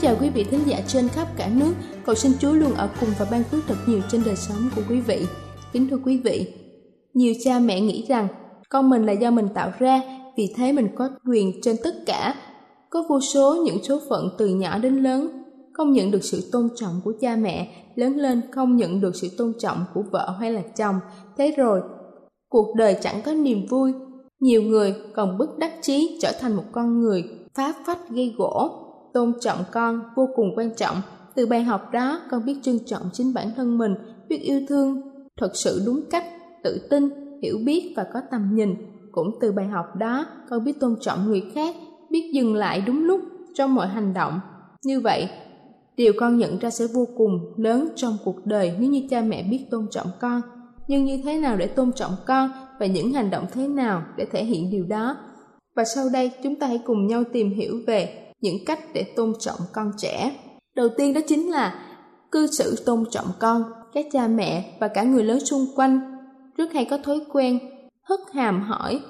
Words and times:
Chào 0.00 0.16
quý 0.20 0.30
vị 0.30 0.44
thính 0.44 0.60
giả 0.66 0.80
trên 0.86 1.08
khắp 1.08 1.28
cả 1.36 1.50
nước. 1.54 1.74
Cầu 2.06 2.14
xin 2.14 2.32
Chúa 2.40 2.52
luôn 2.52 2.74
ở 2.74 2.88
cùng 3.00 3.08
và 3.18 3.26
ban 3.30 3.44
phước 3.44 3.60
thật 3.66 3.74
nhiều 3.86 4.00
trên 4.10 4.22
đời 4.26 4.36
sống 4.36 4.56
của 4.76 4.82
quý 4.88 5.00
vị. 5.00 5.26
Kính 5.72 5.88
thưa 5.90 5.98
quý 6.04 6.20
vị, 6.24 6.54
nhiều 7.14 7.34
cha 7.44 7.58
mẹ 7.58 7.80
nghĩ 7.80 8.04
rằng 8.08 8.28
con 8.68 8.90
mình 8.90 9.06
là 9.06 9.12
do 9.12 9.30
mình 9.30 9.48
tạo 9.54 9.70
ra, 9.78 10.02
vì 10.36 10.54
thế 10.56 10.72
mình 10.72 10.88
có 10.96 11.10
quyền 11.28 11.52
trên 11.62 11.76
tất 11.84 11.94
cả. 12.06 12.34
Có 12.90 13.04
vô 13.08 13.20
số 13.20 13.62
những 13.64 13.84
số 13.84 14.00
phận 14.08 14.28
từ 14.38 14.46
nhỏ 14.46 14.78
đến 14.78 15.02
lớn, 15.02 15.42
không 15.72 15.92
nhận 15.92 16.10
được 16.10 16.24
sự 16.24 16.48
tôn 16.52 16.68
trọng 16.76 17.00
của 17.04 17.12
cha 17.20 17.36
mẹ, 17.36 17.68
lớn 17.94 18.16
lên 18.16 18.40
không 18.52 18.76
nhận 18.76 19.00
được 19.00 19.16
sự 19.16 19.28
tôn 19.38 19.52
trọng 19.58 19.84
của 19.94 20.02
vợ 20.12 20.36
hay 20.40 20.52
là 20.52 20.62
chồng. 20.76 21.00
Thế 21.36 21.54
rồi, 21.56 21.80
cuộc 22.48 22.74
đời 22.76 22.96
chẳng 23.02 23.22
có 23.24 23.32
niềm 23.32 23.66
vui. 23.70 23.92
Nhiều 24.40 24.62
người 24.62 24.94
còn 25.14 25.38
bức 25.38 25.58
đắc 25.58 25.72
chí 25.82 26.18
trở 26.22 26.32
thành 26.40 26.54
một 26.54 26.64
con 26.72 27.00
người 27.00 27.24
phá 27.54 27.74
phách 27.86 28.10
gây 28.10 28.34
gỗ 28.38 28.84
tôn 29.12 29.32
trọng 29.40 29.58
con 29.72 30.00
vô 30.16 30.28
cùng 30.34 30.52
quan 30.56 30.70
trọng. 30.76 30.96
Từ 31.34 31.46
bài 31.46 31.62
học 31.62 31.92
đó, 31.92 32.20
con 32.30 32.44
biết 32.44 32.58
trân 32.62 32.78
trọng 32.86 33.02
chính 33.12 33.34
bản 33.34 33.50
thân 33.56 33.78
mình, 33.78 33.94
biết 34.28 34.38
yêu 34.38 34.60
thương. 34.68 35.00
Thật 35.36 35.50
sự 35.54 35.82
đúng 35.86 36.00
cách, 36.10 36.24
tự 36.64 36.86
tin, 36.90 37.10
hiểu 37.42 37.58
biết 37.64 37.92
và 37.96 38.04
có 38.12 38.20
tầm 38.30 38.50
nhìn. 38.54 38.74
Cũng 39.12 39.38
từ 39.40 39.52
bài 39.52 39.66
học 39.66 39.96
đó, 39.96 40.26
con 40.50 40.64
biết 40.64 40.80
tôn 40.80 40.96
trọng 41.00 41.26
người 41.26 41.42
khác, 41.54 41.76
biết 42.10 42.30
dừng 42.34 42.54
lại 42.54 42.82
đúng 42.86 43.04
lúc 43.04 43.20
trong 43.54 43.74
mọi 43.74 43.88
hành 43.88 44.14
động. 44.14 44.40
Như 44.84 45.00
vậy, 45.00 45.28
điều 45.96 46.12
con 46.18 46.38
nhận 46.38 46.58
ra 46.58 46.70
sẽ 46.70 46.86
vô 46.94 47.06
cùng 47.16 47.52
lớn 47.56 47.88
trong 47.96 48.16
cuộc 48.24 48.46
đời 48.46 48.72
nếu 48.80 48.90
như 48.90 49.02
cha 49.10 49.20
mẹ 49.20 49.42
biết 49.42 49.66
tôn 49.70 49.86
trọng 49.90 50.06
con. 50.20 50.40
Nhưng 50.88 51.04
như 51.04 51.20
thế 51.24 51.38
nào 51.38 51.56
để 51.56 51.66
tôn 51.66 51.92
trọng 51.92 52.12
con 52.26 52.50
và 52.80 52.86
những 52.86 53.12
hành 53.12 53.30
động 53.30 53.46
thế 53.52 53.68
nào 53.68 54.02
để 54.16 54.26
thể 54.32 54.44
hiện 54.44 54.70
điều 54.70 54.84
đó? 54.84 55.16
Và 55.76 55.84
sau 55.84 56.08
đây, 56.12 56.30
chúng 56.42 56.56
ta 56.56 56.66
hãy 56.66 56.80
cùng 56.86 57.06
nhau 57.06 57.22
tìm 57.32 57.50
hiểu 57.50 57.74
về 57.86 58.27
những 58.40 58.64
cách 58.66 58.80
để 58.94 59.02
tôn 59.16 59.32
trọng 59.40 59.60
con 59.72 59.92
trẻ. 59.98 60.36
Đầu 60.74 60.88
tiên 60.96 61.14
đó 61.14 61.20
chính 61.26 61.50
là 61.50 61.84
cư 62.32 62.46
xử 62.46 62.76
tôn 62.86 63.04
trọng 63.10 63.26
con, 63.38 63.62
các 63.92 64.06
cha 64.12 64.28
mẹ 64.28 64.76
và 64.80 64.88
cả 64.88 65.02
người 65.02 65.24
lớn 65.24 65.40
xung 65.40 65.66
quanh. 65.76 66.00
Rất 66.56 66.72
hay 66.72 66.84
có 66.84 66.98
thói 66.98 67.20
quen 67.32 67.58
hất 68.02 68.20
hàm 68.32 68.62
hỏi 68.62 69.00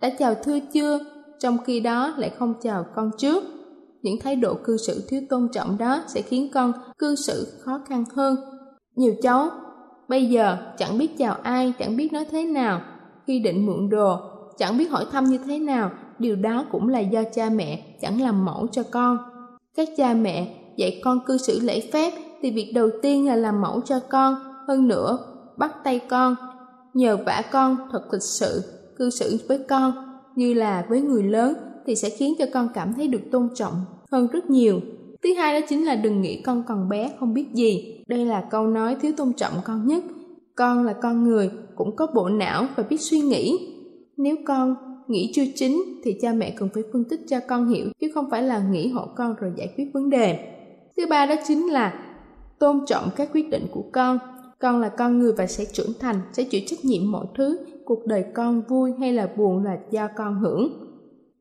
đã 0.00 0.10
chào 0.18 0.34
thưa 0.34 0.58
chưa? 0.72 0.98
Trong 1.38 1.58
khi 1.64 1.80
đó 1.80 2.14
lại 2.16 2.30
không 2.38 2.54
chào 2.62 2.86
con 2.94 3.10
trước. 3.18 3.44
Những 4.02 4.20
thái 4.20 4.36
độ 4.36 4.54
cư 4.64 4.76
xử 4.76 5.04
thiếu 5.08 5.20
tôn 5.30 5.48
trọng 5.52 5.78
đó 5.78 6.02
sẽ 6.08 6.22
khiến 6.22 6.50
con 6.54 6.72
cư 6.98 7.14
xử 7.14 7.46
khó 7.60 7.80
khăn 7.88 8.04
hơn. 8.14 8.36
Nhiều 8.96 9.14
cháu 9.22 9.50
bây 10.08 10.26
giờ 10.26 10.56
chẳng 10.78 10.98
biết 10.98 11.18
chào 11.18 11.36
ai 11.42 11.72
chẳng 11.78 11.96
biết 11.96 12.12
nói 12.12 12.24
thế 12.30 12.44
nào. 12.44 12.80
Khi 13.26 13.38
định 13.38 13.66
mượn 13.66 13.88
đồ 13.88 14.16
chẳng 14.58 14.78
biết 14.78 14.90
hỏi 14.90 15.06
thăm 15.12 15.24
như 15.24 15.38
thế 15.38 15.58
nào 15.58 15.90
điều 16.18 16.36
đó 16.36 16.64
cũng 16.70 16.88
là 16.88 16.98
do 16.98 17.22
cha 17.34 17.50
mẹ 17.50 17.96
chẳng 18.00 18.20
làm 18.20 18.44
mẫu 18.44 18.66
cho 18.72 18.82
con. 18.90 19.18
Các 19.76 19.88
cha 19.96 20.14
mẹ 20.14 20.54
dạy 20.76 21.00
con 21.04 21.20
cư 21.26 21.38
xử 21.38 21.60
lễ 21.60 21.90
phép 21.92 22.12
thì 22.42 22.50
việc 22.50 22.72
đầu 22.74 22.88
tiên 23.02 23.26
là 23.26 23.36
làm 23.36 23.60
mẫu 23.60 23.80
cho 23.80 24.00
con, 24.10 24.34
hơn 24.68 24.88
nữa 24.88 25.18
bắt 25.56 25.72
tay 25.84 26.00
con, 26.08 26.36
nhờ 26.94 27.16
vả 27.26 27.42
con 27.52 27.76
thật 27.92 28.02
lịch 28.12 28.22
sự, 28.22 28.62
cư 28.96 29.10
xử 29.10 29.38
với 29.48 29.58
con 29.68 29.92
như 30.36 30.54
là 30.54 30.86
với 30.88 31.00
người 31.00 31.22
lớn 31.22 31.54
thì 31.86 31.96
sẽ 31.96 32.10
khiến 32.10 32.34
cho 32.38 32.44
con 32.54 32.68
cảm 32.74 32.94
thấy 32.94 33.08
được 33.08 33.22
tôn 33.32 33.48
trọng 33.54 33.74
hơn 34.12 34.26
rất 34.26 34.50
nhiều. 34.50 34.80
Thứ 35.22 35.34
hai 35.34 35.60
đó 35.60 35.66
chính 35.68 35.84
là 35.84 35.94
đừng 35.94 36.22
nghĩ 36.22 36.42
con 36.42 36.62
còn 36.68 36.88
bé 36.88 37.12
không 37.20 37.34
biết 37.34 37.46
gì. 37.54 38.02
Đây 38.08 38.24
là 38.24 38.44
câu 38.50 38.66
nói 38.66 38.96
thiếu 39.00 39.12
tôn 39.16 39.32
trọng 39.32 39.52
con 39.64 39.86
nhất. 39.86 40.04
Con 40.56 40.84
là 40.84 40.92
con 40.92 41.24
người, 41.24 41.50
cũng 41.76 41.96
có 41.96 42.06
bộ 42.14 42.28
não 42.28 42.66
và 42.76 42.82
biết 42.82 43.00
suy 43.00 43.20
nghĩ. 43.20 43.58
Nếu 44.16 44.36
con 44.46 44.74
nghĩ 45.10 45.30
chưa 45.34 45.44
chính 45.54 45.82
thì 46.04 46.16
cha 46.20 46.32
mẹ 46.32 46.50
cần 46.50 46.68
phải 46.74 46.82
phân 46.92 47.04
tích 47.04 47.20
cho 47.28 47.40
con 47.48 47.68
hiểu 47.68 47.86
chứ 48.00 48.10
không 48.14 48.30
phải 48.30 48.42
là 48.42 48.58
nghĩ 48.58 48.88
hộ 48.88 49.06
con 49.16 49.34
rồi 49.34 49.52
giải 49.56 49.68
quyết 49.76 49.84
vấn 49.94 50.10
đề. 50.10 50.38
Thứ 50.96 51.06
ba 51.10 51.26
đó 51.26 51.34
chính 51.46 51.66
là 51.66 51.94
tôn 52.58 52.86
trọng 52.86 53.08
các 53.16 53.28
quyết 53.32 53.50
định 53.50 53.66
của 53.70 53.84
con. 53.92 54.18
Con 54.58 54.80
là 54.80 54.88
con 54.88 55.18
người 55.18 55.32
và 55.32 55.46
sẽ 55.46 55.64
trưởng 55.72 55.92
thành, 56.00 56.20
sẽ 56.32 56.42
chịu 56.42 56.60
trách 56.66 56.84
nhiệm 56.84 57.12
mọi 57.12 57.26
thứ. 57.36 57.58
Cuộc 57.84 58.06
đời 58.06 58.24
con 58.34 58.62
vui 58.68 58.92
hay 59.00 59.12
là 59.12 59.28
buồn 59.36 59.64
là 59.64 59.78
do 59.90 60.08
con 60.16 60.40
hưởng. 60.40 60.86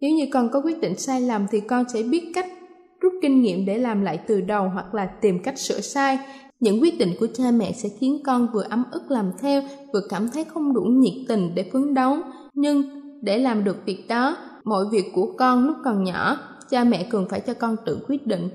Nếu 0.02 0.12
như 0.12 0.28
con 0.34 0.50
có 0.54 0.62
quyết 0.62 0.82
định 0.82 0.98
sai 0.98 1.22
lầm 1.22 1.46
thì 1.52 1.60
con 1.60 1.86
sẽ 1.94 2.04
biết 2.04 2.32
cách 2.34 2.48
rút 3.02 3.14
kinh 3.22 3.42
nghiệm 3.42 3.66
để 3.66 3.78
làm 3.78 4.02
lại 4.02 4.20
từ 4.28 4.42
đầu 4.42 4.70
hoặc 4.70 4.96
là 4.96 5.06
tìm 5.06 5.40
cách 5.44 5.60
sửa 5.60 5.80
sai. 5.80 6.20
Những 6.60 6.82
quyết 6.82 7.00
định 7.00 7.10
của 7.20 7.28
cha 7.34 7.52
mẹ 7.52 7.72
sẽ 7.72 7.90
khiến 8.00 8.22
con 8.26 8.48
vừa 8.54 8.64
ấm 8.70 8.84
ức 8.92 9.12
làm 9.12 9.32
theo, 9.40 9.62
vừa 9.94 10.02
cảm 10.10 10.28
thấy 10.34 10.44
không 10.44 10.74
đủ 10.74 10.82
nhiệt 10.82 11.14
tình 11.28 11.52
để 11.56 11.70
phấn 11.74 11.94
đấu. 11.94 12.18
Nhưng 12.54 12.95
để 13.26 13.38
làm 13.38 13.64
được 13.64 13.86
việc 13.86 14.06
đó, 14.08 14.38
mọi 14.64 14.86
việc 14.92 15.06
của 15.14 15.34
con 15.38 15.66
lúc 15.66 15.76
còn 15.84 16.04
nhỏ, 16.04 16.38
cha 16.70 16.84
mẹ 16.84 17.08
cần 17.10 17.26
phải 17.30 17.40
cho 17.40 17.54
con 17.54 17.76
tự 17.86 18.00
quyết 18.08 18.28
định. 18.28 18.50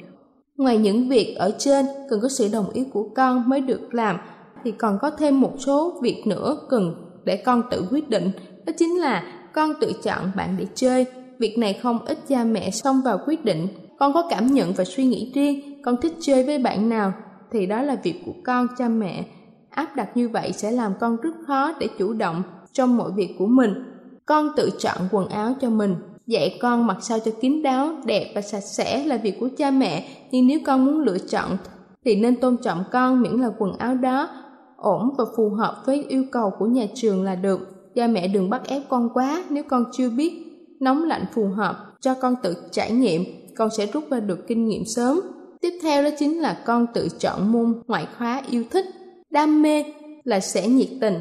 Ngoài 0.57 0.79
những 0.79 1.09
việc 1.09 1.35
ở 1.39 1.55
trên 1.59 1.87
cần 2.11 2.21
có 2.23 2.29
sự 2.29 2.49
đồng 2.53 2.71
ý 2.71 2.85
của 2.93 3.09
con 3.17 3.49
mới 3.49 3.61
được 3.61 3.95
làm, 3.95 4.17
thì 4.65 4.71
còn 4.71 4.99
có 5.03 5.11
thêm 5.11 5.41
một 5.41 5.53
số 5.59 6.01
việc 6.03 6.23
nữa 6.27 6.59
cần 6.69 6.95
để 7.25 7.37
con 7.37 7.63
tự 7.71 7.87
quyết 7.91 8.09
định. 8.09 8.31
Đó 8.67 8.73
chính 8.79 9.01
là 9.01 9.23
con 9.55 9.73
tự 9.81 9.93
chọn 10.03 10.31
bạn 10.37 10.57
để 10.59 10.67
chơi. 10.75 11.07
Việc 11.39 11.59
này 11.59 11.73
không 11.83 11.99
ít 12.05 12.19
cha 12.29 12.45
mẹ 12.45 12.71
xông 12.71 13.01
vào 13.05 13.19
quyết 13.27 13.45
định. 13.45 13.69
Con 13.99 14.13
có 14.13 14.27
cảm 14.31 14.47
nhận 14.47 14.73
và 14.73 14.85
suy 14.85 15.05
nghĩ 15.05 15.33
riêng, 15.35 15.83
con 15.85 15.97
thích 16.03 16.13
chơi 16.21 16.45
với 16.45 16.59
bạn 16.59 16.89
nào 16.89 17.13
thì 17.53 17.67
đó 17.67 17.83
là 17.83 17.97
việc 18.03 18.23
của 18.27 18.35
con 18.45 18.67
cha 18.79 18.89
mẹ. 18.89 19.25
Áp 19.71 19.97
đặt 19.97 20.17
như 20.17 20.29
vậy 20.29 20.53
sẽ 20.53 20.71
làm 20.71 20.93
con 21.01 21.17
rất 21.17 21.35
khó 21.47 21.73
để 21.81 21.89
chủ 21.99 22.13
động 22.13 22.43
trong 22.73 22.97
mọi 22.97 23.11
việc 23.17 23.35
của 23.39 23.47
mình 23.47 23.90
con 24.31 24.49
tự 24.57 24.71
chọn 24.79 24.97
quần 25.11 25.29
áo 25.29 25.53
cho 25.61 25.71
mình. 25.71 25.97
Dạy 26.27 26.59
con 26.63 26.87
mặc 26.87 26.97
sao 27.01 27.19
cho 27.25 27.31
kín 27.41 27.63
đáo, 27.63 27.93
đẹp 28.05 28.33
và 28.35 28.41
sạch 28.41 28.61
sẽ 28.61 29.05
là 29.05 29.17
việc 29.17 29.41
của 29.41 29.49
cha 29.59 29.71
mẹ, 29.71 30.09
nhưng 30.31 30.47
nếu 30.47 30.59
con 30.67 30.85
muốn 30.87 31.01
lựa 31.01 31.19
chọn 31.19 31.57
thì 32.05 32.17
nên 32.17 32.37
tôn 32.37 32.57
trọng 32.57 32.85
con 32.93 33.23
miễn 33.23 33.33
là 33.33 33.51
quần 33.59 33.73
áo 33.79 33.95
đó 33.95 34.29
ổn 34.77 35.11
và 35.19 35.25
phù 35.37 35.51
hợp 35.51 35.83
với 35.87 36.05
yêu 36.09 36.25
cầu 36.33 36.51
của 36.59 36.67
nhà 36.67 36.87
trường 36.95 37.25
là 37.25 37.35
được. 37.35 37.61
Cha 37.95 38.07
mẹ 38.07 38.29
đừng 38.29 38.51
bắt 38.51 38.63
ép 38.69 38.83
con 38.89 39.09
quá 39.15 39.45
nếu 39.51 39.65
con 39.69 39.85
chưa 39.93 40.11
biết 40.11 40.33
nóng 40.81 41.05
lạnh 41.05 41.25
phù 41.35 41.49
hợp, 41.57 41.77
cho 42.01 42.15
con 42.15 42.35
tự 42.43 42.57
trải 42.71 42.93
nghiệm, 42.93 43.25
con 43.57 43.69
sẽ 43.71 43.87
rút 43.87 44.05
ra 44.11 44.21
được 44.21 44.47
kinh 44.47 44.69
nghiệm 44.69 44.83
sớm. 44.85 45.21
Tiếp 45.61 45.79
theo 45.83 46.03
đó 46.03 46.11
chính 46.19 46.41
là 46.41 46.63
con 46.67 46.87
tự 46.95 47.09
chọn 47.19 47.53
môn 47.53 47.83
ngoại 47.87 48.07
khóa 48.19 48.43
yêu 48.51 48.65
thích. 48.71 48.87
Đam 49.31 49.63
mê 49.63 49.85
là 50.25 50.41
sẽ 50.41 50.69
nhiệt 50.69 50.89
tình. 51.01 51.15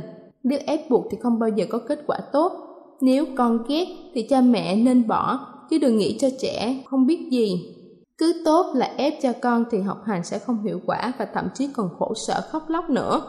Nếu 0.44 0.59
ép 0.65 0.89
buộc 0.89 1.06
thì 1.11 1.17
không 1.21 1.39
bao 1.39 1.50
giờ 1.50 1.65
có 1.69 1.79
kết 1.88 2.03
quả 2.07 2.17
tốt. 2.33 2.69
Nếu 3.01 3.25
con 3.37 3.63
ghét 3.67 3.85
thì 4.13 4.21
cha 4.29 4.41
mẹ 4.41 4.75
nên 4.75 5.07
bỏ, 5.07 5.39
chứ 5.69 5.77
đừng 5.77 5.97
nghĩ 5.97 6.17
cho 6.19 6.27
trẻ 6.41 6.83
không 6.89 7.07
biết 7.07 7.27
gì. 7.31 7.75
Cứ 8.17 8.41
tốt 8.45 8.73
là 8.75 8.93
ép 8.97 9.13
cho 9.21 9.33
con 9.41 9.65
thì 9.71 9.79
học 9.79 10.01
hành 10.05 10.23
sẽ 10.23 10.39
không 10.39 10.63
hiệu 10.63 10.79
quả 10.85 11.13
và 11.19 11.27
thậm 11.33 11.47
chí 11.55 11.69
còn 11.73 11.89
khổ 11.99 12.13
sở 12.27 12.41
khóc 12.51 12.69
lóc 12.69 12.89
nữa. 12.89 13.21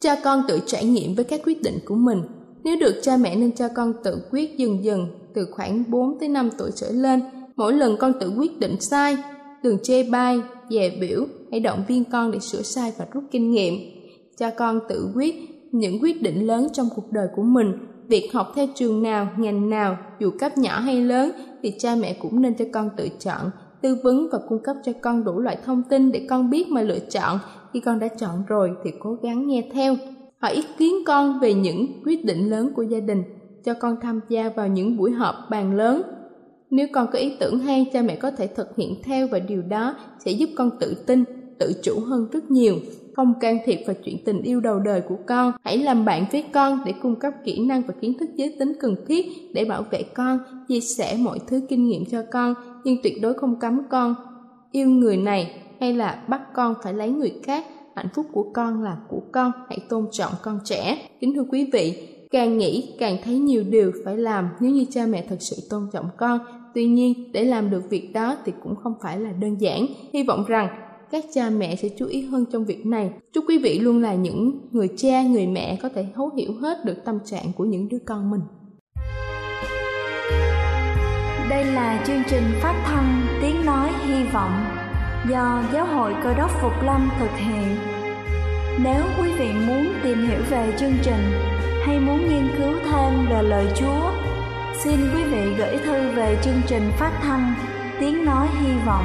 Cho 0.00 0.16
con 0.24 0.42
tự 0.48 0.60
trải 0.66 0.84
nghiệm 0.84 1.14
với 1.14 1.24
các 1.24 1.40
quyết 1.44 1.62
định 1.62 1.78
của 1.86 1.94
mình. 1.94 2.22
Nếu 2.64 2.76
được 2.80 3.00
cha 3.02 3.16
mẹ 3.16 3.36
nên 3.36 3.52
cho 3.52 3.68
con 3.74 3.92
tự 4.04 4.22
quyết 4.30 4.58
dần 4.58 4.84
dần 4.84 5.06
từ 5.34 5.46
khoảng 5.52 5.84
4 5.90 6.18
tới 6.20 6.28
5 6.28 6.50
tuổi 6.58 6.70
trở 6.76 6.90
lên. 6.90 7.20
Mỗi 7.56 7.72
lần 7.72 7.96
con 7.96 8.12
tự 8.20 8.32
quyết 8.38 8.58
định 8.58 8.80
sai, 8.80 9.16
đừng 9.62 9.78
chê 9.82 10.02
bai, 10.02 10.40
dè 10.70 10.90
biểu, 11.00 11.26
hãy 11.50 11.60
động 11.60 11.84
viên 11.88 12.04
con 12.04 12.30
để 12.30 12.38
sửa 12.38 12.62
sai 12.62 12.92
và 12.98 13.06
rút 13.12 13.24
kinh 13.30 13.50
nghiệm. 13.50 13.74
Cho 14.38 14.50
con 14.56 14.80
tự 14.88 15.08
quyết 15.14 15.34
những 15.72 16.02
quyết 16.02 16.22
định 16.22 16.46
lớn 16.46 16.68
trong 16.72 16.88
cuộc 16.96 17.12
đời 17.12 17.28
của 17.36 17.42
mình. 17.42 17.72
Việc 18.08 18.30
học 18.32 18.52
theo 18.54 18.66
trường 18.74 19.02
nào, 19.02 19.28
ngành 19.36 19.70
nào, 19.70 19.96
dù 20.18 20.30
cấp 20.38 20.58
nhỏ 20.58 20.80
hay 20.80 21.02
lớn 21.02 21.32
thì 21.62 21.74
cha 21.78 21.94
mẹ 21.94 22.12
cũng 22.12 22.42
nên 22.42 22.54
cho 22.54 22.64
con 22.72 22.90
tự 22.96 23.08
chọn 23.20 23.50
tư 23.82 23.96
vấn 24.02 24.28
và 24.32 24.38
cung 24.48 24.58
cấp 24.58 24.76
cho 24.84 24.92
con 25.00 25.24
đủ 25.24 25.40
loại 25.40 25.58
thông 25.64 25.82
tin 25.82 26.12
để 26.12 26.26
con 26.30 26.50
biết 26.50 26.68
mà 26.68 26.82
lựa 26.82 26.98
chọn. 26.98 27.38
Khi 27.72 27.80
con 27.80 27.98
đã 27.98 28.08
chọn 28.08 28.42
rồi 28.46 28.72
thì 28.84 28.90
cố 29.00 29.14
gắng 29.22 29.46
nghe 29.46 29.68
theo. 29.72 29.96
Hỏi 30.38 30.52
ý 30.52 30.62
kiến 30.78 30.94
con 31.06 31.40
về 31.40 31.54
những 31.54 31.86
quyết 32.04 32.24
định 32.24 32.50
lớn 32.50 32.72
của 32.76 32.82
gia 32.82 33.00
đình, 33.00 33.22
cho 33.64 33.74
con 33.74 33.96
tham 34.02 34.20
gia 34.28 34.48
vào 34.48 34.68
những 34.68 34.96
buổi 34.96 35.10
họp 35.10 35.34
bàn 35.50 35.76
lớn. 35.76 36.02
Nếu 36.70 36.86
con 36.92 37.06
có 37.12 37.18
ý 37.18 37.32
tưởng 37.40 37.58
hay, 37.58 37.90
cha 37.92 38.02
mẹ 38.02 38.16
có 38.16 38.30
thể 38.30 38.46
thực 38.46 38.76
hiện 38.76 38.94
theo 39.02 39.26
và 39.26 39.38
điều 39.38 39.62
đó 39.62 39.94
sẽ 40.24 40.30
giúp 40.30 40.50
con 40.56 40.70
tự 40.80 40.94
tin, 41.06 41.24
tự 41.58 41.72
chủ 41.82 42.00
hơn 42.00 42.26
rất 42.32 42.50
nhiều. 42.50 42.76
Không 43.16 43.34
can 43.40 43.58
thiệp 43.64 43.78
vào 43.86 43.96
chuyện 44.04 44.16
tình 44.24 44.42
yêu 44.42 44.60
đầu 44.60 44.78
đời 44.78 45.00
của 45.00 45.16
con, 45.26 45.52
hãy 45.64 45.78
làm 45.78 46.04
bạn 46.04 46.24
với 46.32 46.44
con 46.52 46.78
để 46.84 46.92
cung 47.02 47.16
cấp 47.16 47.32
kỹ 47.44 47.58
năng 47.66 47.82
và 47.82 47.94
kiến 48.00 48.18
thức 48.18 48.30
giới 48.36 48.56
tính 48.58 48.72
cần 48.80 48.96
thiết 49.08 49.26
để 49.54 49.64
bảo 49.64 49.82
vệ 49.90 50.02
con, 50.02 50.38
chia 50.68 50.80
sẻ 50.80 51.16
mọi 51.18 51.38
thứ 51.46 51.60
kinh 51.68 51.88
nghiệm 51.88 52.04
cho 52.10 52.22
con. 52.32 52.54
Nhưng 52.84 52.96
tuyệt 53.02 53.14
đối 53.22 53.34
không 53.34 53.60
cấm 53.60 53.80
con 53.90 54.14
yêu 54.72 54.88
người 54.88 55.16
này 55.16 55.54
hay 55.80 55.94
là 55.94 56.24
bắt 56.28 56.40
con 56.54 56.74
phải 56.82 56.94
lấy 56.94 57.10
người 57.10 57.32
khác. 57.42 57.64
Hạnh 57.96 58.08
phúc 58.14 58.26
của 58.32 58.50
con 58.54 58.82
là 58.82 58.96
của 59.08 59.20
con. 59.32 59.52
Hãy 59.68 59.78
tôn 59.88 60.06
trọng 60.12 60.32
con 60.42 60.58
trẻ. 60.64 61.08
Kính 61.20 61.34
thưa 61.34 61.44
quý 61.50 61.70
vị 61.72 62.08
càng 62.30 62.58
nghĩ 62.58 62.94
càng 62.98 63.16
thấy 63.24 63.38
nhiều 63.38 63.64
điều 63.70 63.92
phải 64.04 64.16
làm. 64.16 64.48
Nếu 64.60 64.70
như 64.70 64.84
cha 64.90 65.06
mẹ 65.06 65.24
thật 65.28 65.36
sự 65.40 65.56
tôn 65.70 65.88
trọng 65.92 66.08
con 66.16 66.38
tuy 66.74 66.86
nhiên 66.86 67.32
để 67.32 67.44
làm 67.44 67.70
được 67.70 67.82
việc 67.90 68.12
đó 68.12 68.36
thì 68.44 68.52
cũng 68.62 68.76
không 68.76 68.94
phải 69.02 69.20
là 69.20 69.32
đơn 69.32 69.60
giản. 69.60 69.86
Hy 70.12 70.22
vọng 70.22 70.44
rằng 70.46 70.68
các 71.12 71.24
cha 71.34 71.50
mẹ 71.50 71.76
sẽ 71.76 71.88
chú 71.98 72.06
ý 72.06 72.26
hơn 72.26 72.44
trong 72.52 72.64
việc 72.64 72.86
này. 72.86 73.10
Chúc 73.32 73.44
quý 73.48 73.58
vị 73.58 73.78
luôn 73.78 74.02
là 74.02 74.14
những 74.14 74.68
người 74.70 74.88
cha 74.96 75.22
người 75.22 75.46
mẹ 75.46 75.78
có 75.82 75.88
thể 75.88 76.06
thấu 76.14 76.30
hiểu 76.36 76.52
hết 76.60 76.84
được 76.84 77.04
tâm 77.04 77.18
trạng 77.24 77.52
của 77.52 77.64
những 77.64 77.88
đứa 77.88 77.98
con 78.06 78.30
mình. 78.30 78.40
Đây 81.50 81.64
là 81.64 82.04
chương 82.06 82.22
trình 82.30 82.42
phát 82.62 82.82
thanh 82.84 83.26
Tiếng 83.42 83.66
Nói 83.66 83.90
Hy 84.06 84.24
Vọng 84.32 84.64
do 85.30 85.62
Giáo 85.72 85.86
hội 85.86 86.14
Cơ 86.24 86.34
đốc 86.34 86.50
Phục 86.62 86.72
Lâm 86.84 87.10
thực 87.20 87.30
hiện. 87.36 87.76
Nếu 88.84 89.02
quý 89.20 89.30
vị 89.38 89.50
muốn 89.66 89.86
tìm 90.02 90.18
hiểu 90.28 90.40
về 90.50 90.74
chương 90.78 90.94
trình 91.02 91.32
hay 91.86 92.00
muốn 92.00 92.18
nghiên 92.28 92.48
cứu 92.58 92.72
thêm 92.84 93.26
về 93.30 93.42
lời 93.42 93.66
Chúa, 93.76 94.10
xin 94.84 94.96
quý 95.14 95.24
vị 95.24 95.54
gửi 95.58 95.76
thư 95.84 96.10
về 96.16 96.38
chương 96.44 96.60
trình 96.66 96.82
phát 96.98 97.20
thanh 97.22 97.54
Tiếng 98.00 98.24
Nói 98.24 98.48
Hy 98.60 98.72
Vọng, 98.86 99.04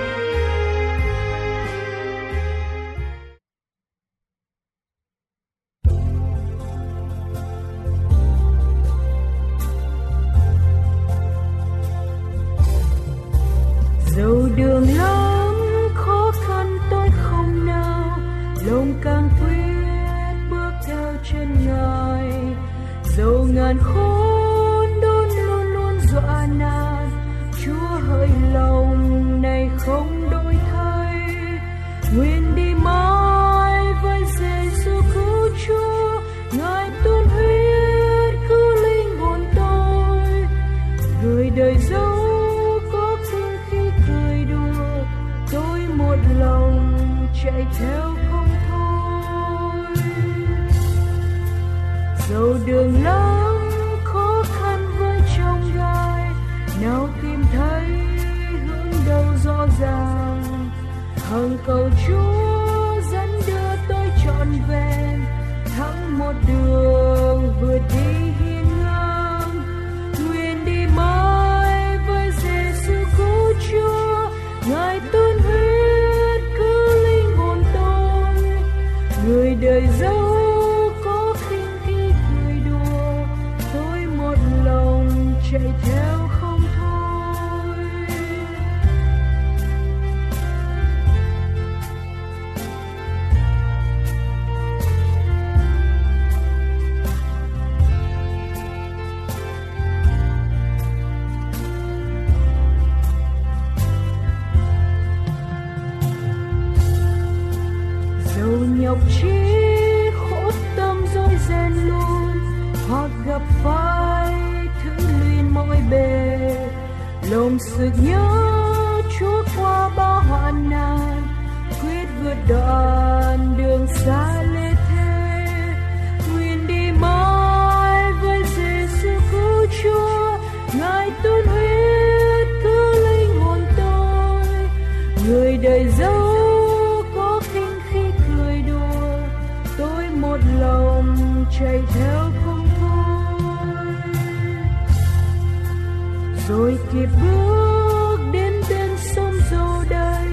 Rồi 146.47 146.77
kịp 146.93 147.09
bước 147.21 148.17
đến 148.33 148.53
bên 148.69 148.89
sông 149.15 149.33
dâu 149.51 149.83
đây 149.89 150.27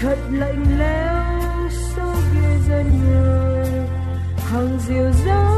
thật 0.00 0.18
lạnh 0.30 0.64
lẽo 0.78 1.68
sau 1.70 2.14
ghế 2.34 2.58
dân 2.68 2.86
người 3.04 3.68
hàng 4.36 4.78
diều 4.86 5.12
dáng 5.26 5.53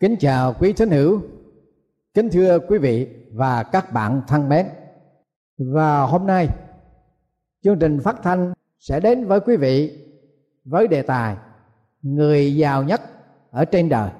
Kính 0.00 0.16
chào 0.20 0.54
quý 0.60 0.72
thính 0.72 0.90
hữu, 0.90 1.20
kính 2.14 2.30
thưa 2.30 2.58
quý 2.58 2.78
vị 2.78 3.08
và 3.32 3.62
các 3.62 3.92
bạn 3.92 4.22
thân 4.28 4.48
mến. 4.48 4.66
Và 5.58 6.00
hôm 6.00 6.26
nay 6.26 6.48
chương 7.62 7.78
trình 7.78 8.00
phát 8.00 8.16
thanh 8.22 8.52
sẽ 8.78 9.00
đến 9.00 9.26
với 9.26 9.40
quý 9.40 9.56
vị 9.56 10.06
với 10.64 10.88
đề 10.88 11.02
tài 11.02 11.36
người 12.02 12.56
giàu 12.56 12.82
nhất 12.82 13.00
ở 13.50 13.64
trên 13.64 13.88
đời. 13.88 14.10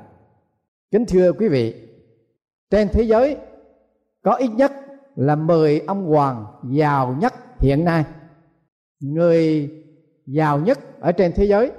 Kính 0.90 1.04
thưa 1.08 1.32
quý 1.32 1.48
vị, 1.48 1.88
trên 2.70 2.88
thế 2.88 3.02
giới 3.02 3.36
có 4.22 4.34
ít 4.34 4.48
nhất 4.48 4.72
là 5.16 5.36
10 5.36 5.80
ông 5.86 6.04
hoàng 6.04 6.46
giàu 6.70 7.16
nhất 7.20 7.34
hiện 7.58 7.84
nay. 7.84 8.04
Người 9.00 9.70
giàu 10.26 10.58
nhất 10.58 10.78
ở 11.00 11.12
trên 11.12 11.32
thế 11.32 11.44
giới 11.44 11.72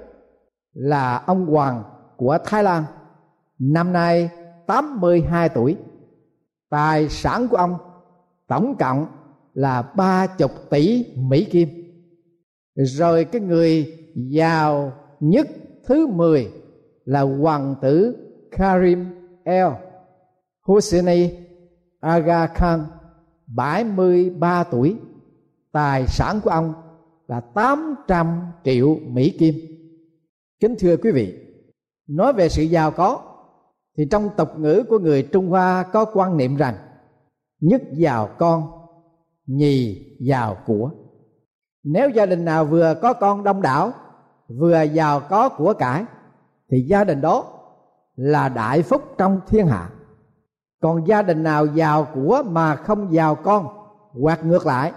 là 0.74 1.18
ông 1.18 1.46
hoàng 1.46 1.84
của 2.18 2.38
Thái 2.46 2.64
Lan 2.64 2.84
năm 3.62 3.94
nay 3.94 4.30
82 4.68 5.50
tuổi. 5.50 5.78
Tài 6.70 7.10
sản 7.10 7.48
của 7.48 7.58
ông 7.58 7.78
tổng 8.48 8.76
cộng 8.80 9.06
là 9.54 9.82
ba 9.82 10.28
chục 10.28 10.52
tỷ 10.70 11.06
Mỹ 11.18 11.46
Kim. 11.46 11.70
Rồi 12.76 13.26
cái 13.26 13.42
người 13.42 13.98
giàu 14.16 14.94
nhất 15.20 15.48
thứ 15.86 16.08
10 16.08 16.52
là 17.06 17.22
hoàng 17.22 17.76
tử 17.82 18.16
Karim 18.52 19.06
El 19.44 19.68
Husseini 20.62 21.30
Aga 22.00 22.48
Khan 22.48 22.86
73 23.48 24.64
tuổi. 24.64 24.96
Tài 25.72 26.08
sản 26.08 26.40
của 26.44 26.50
ông 26.50 26.74
là 27.28 27.40
800 27.40 28.42
triệu 28.64 28.98
Mỹ 29.08 29.30
Kim. 29.40 29.56
Kính 30.60 30.76
thưa 30.80 30.98
quý 30.98 31.12
vị, 31.12 31.34
nói 32.08 32.34
về 32.34 32.50
sự 32.50 32.64
giàu 32.64 32.92
có 32.92 33.31
thì 33.98 34.06
trong 34.12 34.30
tục 34.38 34.50
ngữ 34.58 34.84
của 34.90 35.00
người 35.00 35.24
Trung 35.24 35.50
Hoa 35.50 35.84
có 35.84 36.06
quan 36.06 36.38
niệm 36.38 36.56
rằng, 36.56 36.76
nhất 37.62 37.82
giàu 37.94 38.30
con, 38.38 38.72
nhì 39.46 40.06
giàu 40.20 40.58
của. 40.66 40.90
Nếu 41.84 42.10
gia 42.10 42.26
đình 42.26 42.46
nào 42.46 42.66
vừa 42.66 42.94
có 43.02 43.14
con 43.14 43.44
đông 43.44 43.62
đảo, 43.62 43.92
vừa 44.48 44.82
giàu 44.82 45.20
có 45.30 45.50
của 45.50 45.74
cải, 45.74 46.06
thì 46.70 46.82
gia 46.82 47.04
đình 47.04 47.22
đó 47.22 47.46
là 48.16 48.50
đại 48.50 48.82
phúc 48.82 49.02
trong 49.18 49.40
thiên 49.48 49.68
hạ. 49.68 49.90
Còn 50.82 51.08
gia 51.08 51.22
đình 51.22 51.44
nào 51.44 51.66
giàu 51.66 52.08
của 52.16 52.44
mà 52.46 52.76
không 52.76 53.14
giàu 53.14 53.36
con, 53.36 53.68
hoặc 54.22 54.46
ngược 54.46 54.66
lại, 54.66 54.92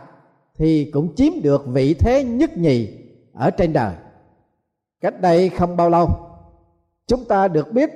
thì 0.59 0.91
cũng 0.93 1.15
chiếm 1.15 1.33
được 1.43 1.67
vị 1.67 1.95
thế 1.95 2.25
nhất 2.25 2.57
nhì 2.57 2.89
ở 3.33 3.51
trên 3.51 3.73
đời. 3.73 3.95
Cách 5.01 5.21
đây 5.21 5.49
không 5.49 5.77
bao 5.77 5.91
lâu, 5.91 6.09
chúng 7.07 7.25
ta 7.25 7.49
được 7.49 7.73
biết 7.73 7.91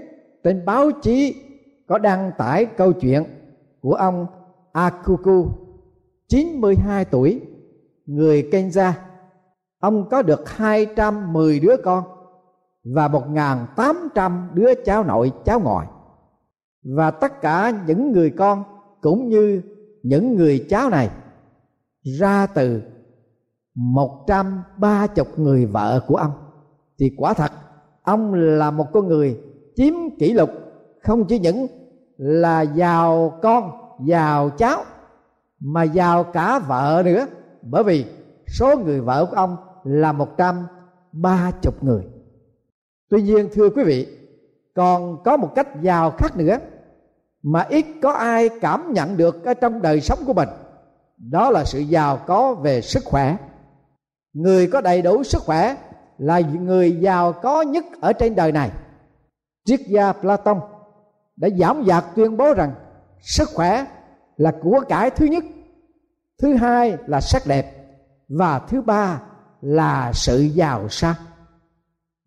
trên 0.48 0.64
báo 0.64 0.90
chí 0.90 1.34
có 1.88 1.98
đăng 1.98 2.32
tải 2.38 2.64
câu 2.64 2.92
chuyện 2.92 3.24
của 3.80 3.94
ông 3.94 4.26
Akuku 4.72 5.48
92 6.28 7.04
tuổi, 7.04 7.40
người 8.06 8.48
Kenya 8.52 8.98
ông 9.80 10.08
có 10.08 10.22
được 10.22 10.48
210 10.48 11.60
đứa 11.60 11.76
con 11.84 12.04
và 12.94 13.08
1.800 13.08 14.54
đứa 14.54 14.74
cháu 14.84 15.04
nội, 15.04 15.32
cháu 15.44 15.60
ngoại. 15.60 15.86
Và 16.96 17.10
tất 17.10 17.40
cả 17.40 17.72
những 17.86 18.12
người 18.12 18.30
con 18.30 18.64
cũng 19.00 19.28
như 19.28 19.62
những 20.02 20.34
người 20.36 20.66
cháu 20.68 20.90
này 20.90 21.10
ra 22.18 22.46
từ 22.46 22.82
130 23.74 25.08
người 25.36 25.66
vợ 25.66 26.00
của 26.06 26.16
ông. 26.16 26.32
Thì 26.98 27.14
quả 27.16 27.34
thật, 27.34 27.52
ông 28.02 28.34
là 28.34 28.70
một 28.70 28.86
con 28.92 29.08
người 29.08 29.40
chiếm 29.78 29.94
kỷ 30.18 30.32
lục 30.32 30.50
không 31.02 31.24
chỉ 31.24 31.38
những 31.38 31.66
là 32.16 32.62
giàu 32.62 33.38
con, 33.42 33.70
giàu 34.06 34.50
cháu, 34.50 34.84
mà 35.60 35.82
giàu 35.82 36.24
cả 36.24 36.58
vợ 36.58 37.02
nữa. 37.04 37.26
Bởi 37.62 37.84
vì 37.84 38.04
số 38.46 38.78
người 38.78 39.00
vợ 39.00 39.26
của 39.30 39.36
ông 39.36 39.56
là 39.84 40.12
một 40.12 40.36
trăm 40.36 40.66
ba 41.12 41.50
chục 41.62 41.84
người. 41.84 42.02
Tuy 43.08 43.22
nhiên, 43.22 43.48
thưa 43.52 43.68
quý 43.70 43.84
vị, 43.84 44.06
còn 44.74 45.22
có 45.24 45.36
một 45.36 45.54
cách 45.54 45.82
giàu 45.82 46.10
khác 46.10 46.36
nữa 46.36 46.58
mà 47.42 47.66
ít 47.68 47.86
có 48.02 48.12
ai 48.12 48.48
cảm 48.48 48.92
nhận 48.92 49.16
được 49.16 49.44
ở 49.44 49.54
trong 49.54 49.82
đời 49.82 50.00
sống 50.00 50.18
của 50.26 50.32
mình. 50.32 50.48
Đó 51.16 51.50
là 51.50 51.64
sự 51.64 51.78
giàu 51.78 52.18
có 52.26 52.54
về 52.54 52.80
sức 52.80 53.04
khỏe. 53.04 53.36
Người 54.32 54.66
có 54.66 54.80
đầy 54.80 55.02
đủ 55.02 55.22
sức 55.22 55.42
khỏe 55.42 55.76
là 56.18 56.40
người 56.40 56.92
giàu 56.92 57.32
có 57.32 57.62
nhất 57.62 57.84
ở 58.00 58.12
trên 58.12 58.34
đời 58.34 58.52
này 58.52 58.70
triết 59.68 59.80
gia 59.86 60.12
Platon 60.12 60.60
đã 61.36 61.48
giảm 61.58 61.84
dạc 61.86 62.04
tuyên 62.16 62.36
bố 62.36 62.54
rằng 62.54 62.74
sức 63.20 63.48
khỏe 63.54 63.86
là 64.36 64.52
của 64.62 64.80
cải 64.88 65.10
thứ 65.10 65.26
nhất, 65.26 65.44
thứ 66.38 66.54
hai 66.54 66.96
là 67.06 67.20
sắc 67.20 67.42
đẹp, 67.46 67.72
và 68.28 68.58
thứ 68.58 68.82
ba 68.82 69.22
là 69.60 70.12
sự 70.14 70.40
giàu 70.40 70.88
sang 70.88 71.14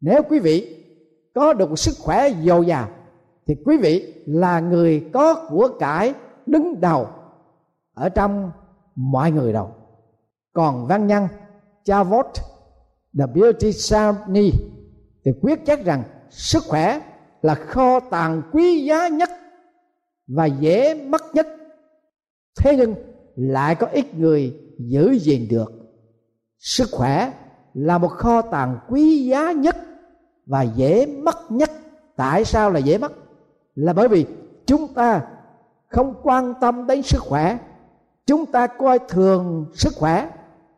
nếu 0.01 0.21
quý 0.29 0.39
vị 0.39 0.85
có 1.35 1.53
được 1.53 1.79
sức 1.79 1.95
khỏe 1.99 2.29
dồi 2.43 2.65
dào, 2.65 2.87
thì 3.47 3.55
quý 3.65 3.77
vị 3.77 4.23
là 4.25 4.59
người 4.59 5.09
có 5.13 5.47
của 5.49 5.69
cải 5.79 6.13
đứng 6.45 6.81
đầu 6.81 7.07
ở 7.93 8.09
trong 8.09 8.51
mọi 8.95 9.31
người 9.31 9.53
đầu. 9.53 9.75
còn 10.53 10.87
văn 10.87 11.07
nhân 11.07 11.27
Chavot 11.83 12.25
The 13.19 13.25
Beauty 13.33 13.73
Sarni 13.73 14.51
thì 15.25 15.31
quyết 15.41 15.65
chắc 15.65 15.85
rằng 15.85 16.03
sức 16.29 16.63
khỏe 16.67 16.99
là 17.41 17.55
kho 17.55 17.99
tàng 17.99 18.41
quý 18.51 18.85
giá 18.85 19.07
nhất 19.07 19.29
và 20.27 20.45
dễ 20.45 20.93
mất 20.93 21.21
nhất. 21.33 21.47
Thế 22.59 22.75
nhưng 22.77 22.95
lại 23.35 23.75
có 23.75 23.87
ít 23.87 24.15
người 24.15 24.59
giữ 24.77 25.11
gìn 25.11 25.47
được. 25.49 25.73
Sức 26.59 26.89
khỏe 26.91 27.33
là 27.73 27.97
một 27.97 28.07
kho 28.07 28.41
tàng 28.41 28.79
quý 28.89 29.25
giá 29.25 29.51
nhất 29.51 29.77
và 30.45 30.61
dễ 30.61 31.05
mất 31.05 31.51
nhất. 31.51 31.71
Tại 32.15 32.45
sao 32.45 32.71
là 32.71 32.79
dễ 32.79 32.97
mất? 32.97 33.11
Là 33.75 33.93
bởi 33.93 34.07
vì 34.07 34.25
chúng 34.65 34.93
ta 34.93 35.21
không 35.87 36.13
quan 36.23 36.53
tâm 36.61 36.87
đến 36.87 37.01
sức 37.01 37.21
khỏe. 37.21 37.57
Chúng 38.25 38.45
ta 38.45 38.67
coi 38.67 38.99
thường 38.99 39.65
sức 39.73 39.93
khỏe 39.95 40.29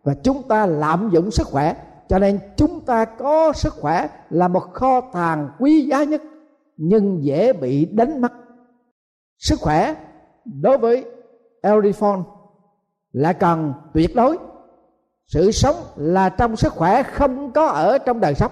và 0.03 0.13
chúng 0.23 0.47
ta 0.47 0.65
lạm 0.65 1.09
dụng 1.13 1.31
sức 1.31 1.47
khỏe. 1.47 1.75
Cho 2.09 2.19
nên 2.19 2.39
chúng 2.57 2.81
ta 2.81 3.05
có 3.05 3.53
sức 3.53 3.73
khỏe 3.73 4.07
là 4.29 4.47
một 4.47 4.73
kho 4.73 5.01
tàng 5.01 5.49
quý 5.59 5.81
giá 5.81 6.03
nhất 6.03 6.21
nhưng 6.77 7.23
dễ 7.23 7.53
bị 7.53 7.85
đánh 7.85 8.21
mất. 8.21 8.31
Sức 9.37 9.59
khỏe 9.59 9.95
đối 10.45 10.77
với 10.77 11.05
Elifon 11.61 12.23
là 13.11 13.33
cần 13.33 13.73
tuyệt 13.93 14.15
đối. 14.15 14.37
Sự 15.27 15.51
sống 15.51 15.75
là 15.95 16.29
trong 16.29 16.55
sức 16.55 16.73
khỏe 16.73 17.03
không 17.03 17.51
có 17.51 17.67
ở 17.67 17.97
trong 17.97 18.19
đời 18.19 18.35
sống. 18.35 18.51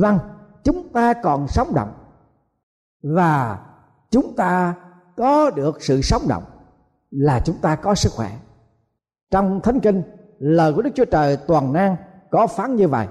Vâng 0.00 0.18
chúng 0.64 0.88
ta 0.88 1.12
còn 1.12 1.48
sống 1.48 1.74
động. 1.74 1.92
Và 3.02 3.58
chúng 4.10 4.36
ta 4.36 4.74
có 5.16 5.50
được 5.50 5.82
sự 5.82 6.00
sống 6.02 6.22
động 6.28 6.42
là 7.10 7.40
chúng 7.44 7.56
ta 7.62 7.76
có 7.76 7.94
sức 7.94 8.12
khỏe. 8.12 8.30
Trong 9.30 9.60
thánh 9.62 9.80
kinh, 9.80 10.02
lời 10.38 10.72
của 10.72 10.82
đức 10.82 10.90
chúa 10.94 11.04
trời 11.04 11.36
toàn 11.36 11.72
năng 11.72 11.96
có 12.30 12.46
phán 12.46 12.76
như 12.76 12.88
vậy. 12.88 13.06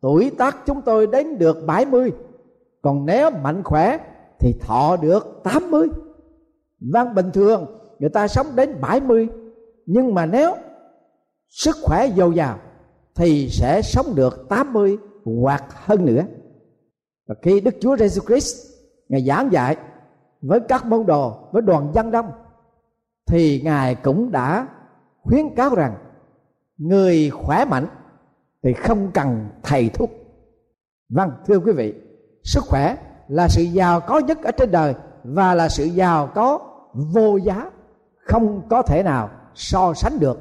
Tuổi 0.00 0.30
tác 0.38 0.56
chúng 0.66 0.82
tôi 0.82 1.06
đến 1.06 1.38
được 1.38 1.56
70 1.66 2.12
còn 2.86 3.06
nếu 3.06 3.30
mạnh 3.30 3.62
khỏe 3.64 3.98
thì 4.38 4.54
thọ 4.60 4.96
được 4.96 5.40
80 5.44 5.88
vâng 6.80 7.14
bình 7.14 7.30
thường, 7.32 7.78
người 7.98 8.10
ta 8.10 8.28
sống 8.28 8.46
đến 8.56 8.80
70 8.80 9.28
Nhưng 9.86 10.14
mà 10.14 10.26
nếu 10.26 10.54
sức 11.48 11.76
khỏe 11.82 12.08
dồi 12.16 12.34
dào 12.34 12.58
Thì 13.14 13.48
sẽ 13.48 13.82
sống 13.82 14.06
được 14.14 14.46
80 14.48 14.98
hoặc 15.24 15.64
hơn 15.68 16.06
nữa. 16.06 16.22
Và 17.28 17.34
khi 17.42 17.60
Đức 17.60 17.74
Chúa 17.80 17.96
Jesus 17.96 18.26
Christ, 18.26 18.56
Ngài 19.08 19.22
giảng 19.22 19.52
dạy 19.52 19.76
với 20.42 20.60
các 20.60 20.86
môn 20.86 21.06
đồ, 21.06 21.48
với 21.52 21.62
đoàn 21.62 21.92
dân 21.94 22.10
đông, 22.10 22.30
thì 23.26 23.60
ngài 23.64 23.94
cũng 23.94 24.30
đã 24.30 24.68
khuyến 25.22 25.54
cáo 25.54 25.74
rằng 25.74 25.94
người 26.76 27.30
khỏe 27.30 27.64
mạnh 27.64 27.86
thì 28.62 28.72
không 28.72 29.10
cần 29.14 29.48
thầy 29.62 29.88
thuốc. 29.88 30.10
Vâng 31.08 31.30
thưa 31.46 31.58
quý 31.58 31.72
vị 31.72 31.94
sức 32.46 32.64
khỏe 32.64 32.96
là 33.28 33.48
sự 33.48 33.62
giàu 33.62 34.00
có 34.00 34.18
nhất 34.18 34.38
ở 34.42 34.50
trên 34.50 34.70
đời 34.70 34.94
và 35.24 35.54
là 35.54 35.68
sự 35.68 35.84
giàu 35.84 36.30
có 36.34 36.58
vô 36.94 37.36
giá, 37.36 37.70
không 38.16 38.62
có 38.68 38.82
thể 38.82 39.02
nào 39.02 39.30
so 39.54 39.94
sánh 39.94 40.20
được 40.20 40.38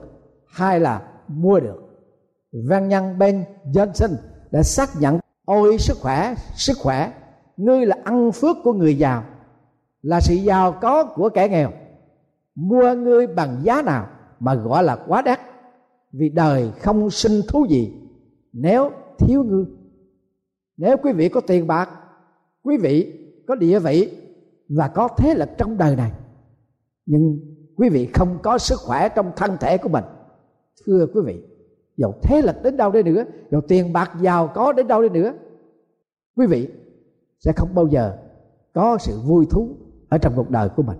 hay 0.47 0.79
là 0.79 1.01
mua 1.27 1.59
được. 1.59 1.81
Văn 2.69 2.87
nhân 2.87 3.17
Ben 3.17 3.45
Johnson 3.73 4.15
đã 4.51 4.63
xác 4.63 4.89
nhận, 4.99 5.19
ôi, 5.45 5.77
sức 5.77 5.97
khỏe 6.01 6.35
sức 6.55 6.77
khỏe, 6.81 7.11
ngươi 7.57 7.85
là 7.85 7.97
ăn 8.03 8.31
phước 8.31 8.57
của 8.63 8.73
người 8.73 8.97
giàu, 8.97 9.23
là 10.01 10.21
sự 10.21 10.33
giàu 10.33 10.71
có 10.81 11.03
của 11.03 11.29
kẻ 11.29 11.47
nghèo. 11.49 11.71
Mua 12.55 12.93
ngươi 12.93 13.27
bằng 13.27 13.57
giá 13.63 13.81
nào 13.81 14.07
mà 14.39 14.55
gọi 14.55 14.83
là 14.83 14.95
quá 15.07 15.21
đắt, 15.21 15.39
vì 16.11 16.29
đời 16.29 16.71
không 16.81 17.09
sinh 17.09 17.41
thú 17.49 17.65
gì 17.69 17.93
nếu 18.53 18.91
thiếu 19.17 19.43
ngươi 19.43 19.65
nếu 20.77 20.97
quý 20.97 21.11
vị 21.11 21.29
có 21.29 21.41
tiền 21.41 21.67
bạc, 21.67 21.89
quý 22.63 22.77
vị 22.77 23.13
có 23.47 23.55
địa 23.55 23.79
vị 23.79 24.11
và 24.69 24.87
có 24.87 25.07
thế 25.17 25.33
lực 25.33 25.49
trong 25.57 25.77
đời 25.77 25.95
này, 25.95 26.11
nhưng 27.05 27.39
quý 27.75 27.89
vị 27.89 28.09
không 28.13 28.37
có 28.43 28.57
sức 28.57 28.79
khỏe 28.79 29.09
trong 29.09 29.31
thân 29.35 29.57
thể 29.59 29.77
của 29.77 29.89
mình, 29.89 30.03
thưa 30.85 31.07
quý 31.13 31.21
vị, 31.25 31.43
dầu 31.97 32.13
thế 32.23 32.41
lực 32.41 32.55
đến 32.63 32.77
đâu 32.77 32.91
đi 32.91 33.03
nữa, 33.03 33.23
dầu 33.51 33.61
tiền 33.67 33.93
bạc 33.93 34.11
giàu 34.21 34.51
có 34.55 34.73
đến 34.73 34.87
đâu 34.87 35.01
đi 35.01 35.09
nữa, 35.09 35.33
quý 36.35 36.47
vị 36.47 36.69
sẽ 37.39 37.51
không 37.55 37.75
bao 37.75 37.87
giờ 37.87 38.17
có 38.73 38.97
sự 38.97 39.19
vui 39.19 39.45
thú 39.49 39.77
ở 40.09 40.17
trong 40.17 40.33
cuộc 40.35 40.49
đời 40.49 40.69
của 40.69 40.83
mình. 40.83 40.97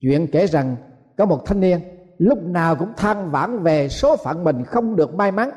Chuyện 0.00 0.26
kể 0.32 0.46
rằng 0.46 0.76
có 1.16 1.26
một 1.26 1.46
thanh 1.46 1.60
niên 1.60 1.80
lúc 2.18 2.38
nào 2.42 2.76
cũng 2.76 2.92
than 2.96 3.30
vãn 3.30 3.62
về 3.62 3.88
số 3.88 4.16
phận 4.16 4.44
mình 4.44 4.64
không 4.64 4.96
được 4.96 5.14
may 5.14 5.32
mắn 5.32 5.50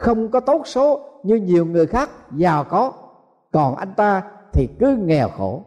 không 0.00 0.30
có 0.30 0.40
tốt 0.40 0.62
số 0.64 1.00
như 1.22 1.36
nhiều 1.36 1.66
người 1.66 1.86
khác 1.86 2.10
giàu 2.36 2.64
có. 2.64 2.92
Còn 3.52 3.76
anh 3.76 3.94
ta 3.96 4.22
thì 4.52 4.68
cứ 4.78 4.96
nghèo 4.96 5.28
khổ. 5.28 5.62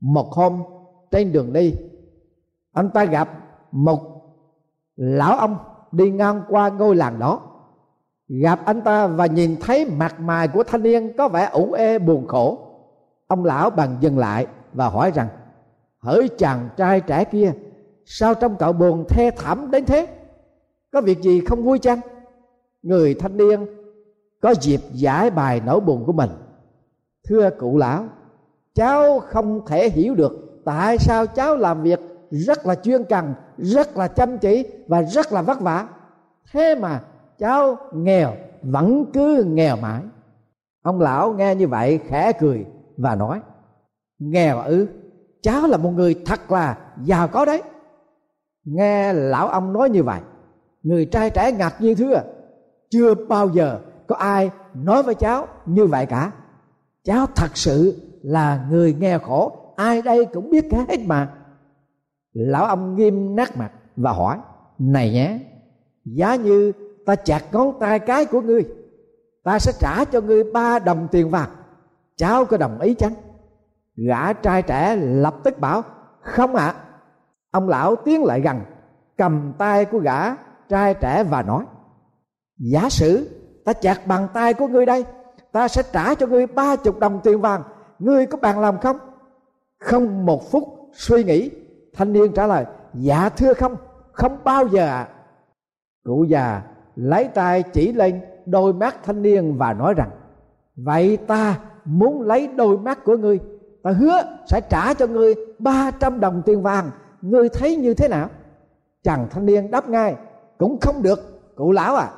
Một 0.00 0.32
hôm, 0.32 0.62
trên 1.10 1.32
đường 1.32 1.52
đi, 1.52 1.74
anh 2.72 2.90
ta 2.90 3.04
gặp 3.04 3.28
một 3.72 4.00
lão 4.96 5.38
ông 5.38 5.56
đi 5.92 6.10
ngang 6.10 6.42
qua 6.48 6.68
ngôi 6.68 6.96
làng 6.96 7.18
đó. 7.18 7.40
Gặp 8.28 8.60
anh 8.64 8.80
ta 8.80 9.06
và 9.06 9.26
nhìn 9.26 9.56
thấy 9.60 9.90
mặt 9.90 10.20
mày 10.20 10.48
của 10.48 10.62
thanh 10.62 10.82
niên 10.82 11.16
có 11.18 11.28
vẻ 11.28 11.48
ủ 11.52 11.72
ê 11.72 11.98
buồn 11.98 12.26
khổ. 12.26 12.58
Ông 13.26 13.44
lão 13.44 13.70
bằng 13.70 13.96
dừng 14.00 14.18
lại 14.18 14.46
và 14.72 14.88
hỏi 14.88 15.12
rằng, 15.14 15.28
hỡi 15.98 16.28
chàng 16.38 16.68
trai 16.76 17.00
trẻ 17.00 17.24
kia, 17.24 17.52
sao 18.04 18.34
trong 18.34 18.56
cậu 18.56 18.72
buồn 18.72 19.04
thê 19.08 19.30
thảm 19.30 19.70
đến 19.70 19.84
thế? 19.84 20.08
Có 20.92 21.00
việc 21.00 21.22
gì 21.22 21.40
không 21.40 21.62
vui 21.62 21.78
chăng? 21.78 22.00
Người 22.84 23.14
thanh 23.14 23.36
niên 23.36 23.66
có 24.40 24.54
dịp 24.60 24.80
giải 24.92 25.30
bài 25.30 25.60
nỗi 25.66 25.80
buồn 25.80 26.04
của 26.06 26.12
mình. 26.12 26.30
Thưa 27.28 27.50
cụ 27.50 27.76
lão, 27.76 28.04
cháu 28.74 29.20
không 29.20 29.66
thể 29.66 29.90
hiểu 29.90 30.14
được 30.14 30.60
tại 30.64 30.98
sao 30.98 31.26
cháu 31.26 31.56
làm 31.56 31.82
việc 31.82 32.00
rất 32.30 32.66
là 32.66 32.74
chuyên 32.74 33.04
cần, 33.04 33.34
rất 33.58 33.96
là 33.96 34.08
chăm 34.08 34.38
chỉ 34.38 34.66
và 34.88 35.02
rất 35.02 35.32
là 35.32 35.42
vất 35.42 35.60
vả. 35.60 35.88
Thế 36.52 36.74
mà 36.74 37.02
cháu 37.38 37.76
nghèo, 37.92 38.34
vẫn 38.62 39.04
cứ 39.12 39.44
nghèo 39.46 39.76
mãi. 39.76 40.02
Ông 40.82 41.00
lão 41.00 41.32
nghe 41.32 41.54
như 41.54 41.68
vậy 41.68 42.00
khẽ 42.08 42.32
cười 42.32 42.66
và 42.96 43.14
nói, 43.14 43.40
nghèo 44.18 44.60
ư? 44.60 44.86
Cháu 45.42 45.66
là 45.66 45.76
một 45.76 45.90
người 45.90 46.22
thật 46.26 46.52
là 46.52 46.78
giàu 47.04 47.28
có 47.28 47.44
đấy. 47.44 47.62
Nghe 48.64 49.12
lão 49.12 49.48
ông 49.48 49.72
nói 49.72 49.90
như 49.90 50.02
vậy, 50.02 50.20
người 50.82 51.06
trai 51.06 51.30
trẻ 51.30 51.52
ngạc 51.52 51.80
nhiên 51.80 51.96
thưa 51.96 52.22
chưa 52.90 53.14
bao 53.14 53.48
giờ 53.48 53.80
có 54.06 54.16
ai 54.16 54.50
nói 54.74 55.02
với 55.02 55.14
cháu 55.14 55.46
như 55.66 55.86
vậy 55.86 56.06
cả. 56.06 56.30
Cháu 57.04 57.26
thật 57.36 57.56
sự 57.56 58.00
là 58.22 58.66
người 58.70 58.94
nghèo 58.94 59.18
khổ, 59.18 59.72
ai 59.76 60.02
đây 60.02 60.24
cũng 60.24 60.50
biết 60.50 60.64
cả 60.70 60.84
hết 60.88 61.00
mà. 61.06 61.34
Lão 62.32 62.64
ông 62.64 62.96
nghiêm 62.96 63.36
nát 63.36 63.56
mặt 63.56 63.72
và 63.96 64.12
hỏi, 64.12 64.38
này 64.78 65.12
nhé, 65.12 65.38
giá 66.04 66.34
như 66.34 66.72
ta 67.06 67.16
chặt 67.16 67.42
ngón 67.52 67.78
tay 67.80 67.98
cái 67.98 68.26
của 68.26 68.40
ngươi, 68.40 68.64
ta 69.44 69.58
sẽ 69.58 69.72
trả 69.80 70.04
cho 70.04 70.20
ngươi 70.20 70.44
ba 70.52 70.78
đồng 70.78 71.08
tiền 71.10 71.30
vàng. 71.30 71.50
Cháu 72.16 72.44
có 72.44 72.56
đồng 72.56 72.80
ý 72.80 72.94
chăng? 72.94 73.12
Gã 73.96 74.32
trai 74.32 74.62
trẻ 74.62 74.96
lập 74.96 75.34
tức 75.44 75.58
bảo, 75.58 75.82
không 76.20 76.54
ạ. 76.54 76.66
À. 76.66 76.74
ông 77.50 77.68
lão 77.68 77.96
tiến 77.96 78.24
lại 78.24 78.40
gần, 78.40 78.60
cầm 79.16 79.52
tay 79.58 79.84
của 79.84 79.98
gã 79.98 80.34
trai 80.68 80.94
trẻ 80.94 81.24
và 81.24 81.42
nói 81.42 81.64
giả 82.58 82.88
sử 82.88 83.28
ta 83.64 83.72
chặt 83.72 84.06
bàn 84.06 84.28
tay 84.34 84.54
của 84.54 84.68
ngươi 84.68 84.86
đây, 84.86 85.04
ta 85.52 85.68
sẽ 85.68 85.82
trả 85.92 86.14
cho 86.14 86.26
ngươi 86.26 86.46
ba 86.46 86.76
chục 86.76 86.98
đồng 86.98 87.20
tiền 87.24 87.40
vàng. 87.40 87.62
Ngươi 87.98 88.26
có 88.26 88.38
bàn 88.38 88.60
làm 88.60 88.78
không? 88.78 88.98
Không 89.78 90.26
một 90.26 90.50
phút 90.50 90.64
suy 90.92 91.24
nghĩ, 91.24 91.50
thanh 91.92 92.12
niên 92.12 92.32
trả 92.32 92.46
lời 92.46 92.64
dạ 92.94 93.28
thưa 93.28 93.54
không 93.54 93.76
không 94.12 94.38
bao 94.44 94.68
giờ 94.68 94.86
ạ. 94.86 95.08
Cụ 96.04 96.24
già 96.24 96.62
lấy 96.96 97.28
tay 97.34 97.62
chỉ 97.62 97.92
lên 97.92 98.20
đôi 98.46 98.72
mắt 98.72 98.96
thanh 99.04 99.22
niên 99.22 99.58
và 99.58 99.72
nói 99.72 99.94
rằng, 99.94 100.10
vậy 100.76 101.16
ta 101.16 101.58
muốn 101.84 102.22
lấy 102.22 102.46
đôi 102.46 102.78
mắt 102.78 103.04
của 103.04 103.16
ngươi, 103.16 103.40
ta 103.82 103.90
hứa 103.90 104.22
sẽ 104.46 104.60
trả 104.70 104.94
cho 104.94 105.06
ngươi 105.06 105.34
ba 105.58 105.90
trăm 105.90 106.20
đồng 106.20 106.42
tiền 106.46 106.62
vàng. 106.62 106.90
Ngươi 107.22 107.48
thấy 107.48 107.76
như 107.76 107.94
thế 107.94 108.08
nào? 108.08 108.28
Chàng 109.02 109.26
thanh 109.30 109.46
niên 109.46 109.70
đáp 109.70 109.88
ngay, 109.88 110.16
cũng 110.58 110.80
không 110.80 111.02
được, 111.02 111.54
cụ 111.56 111.72
lão 111.72 111.96
à 111.96 112.10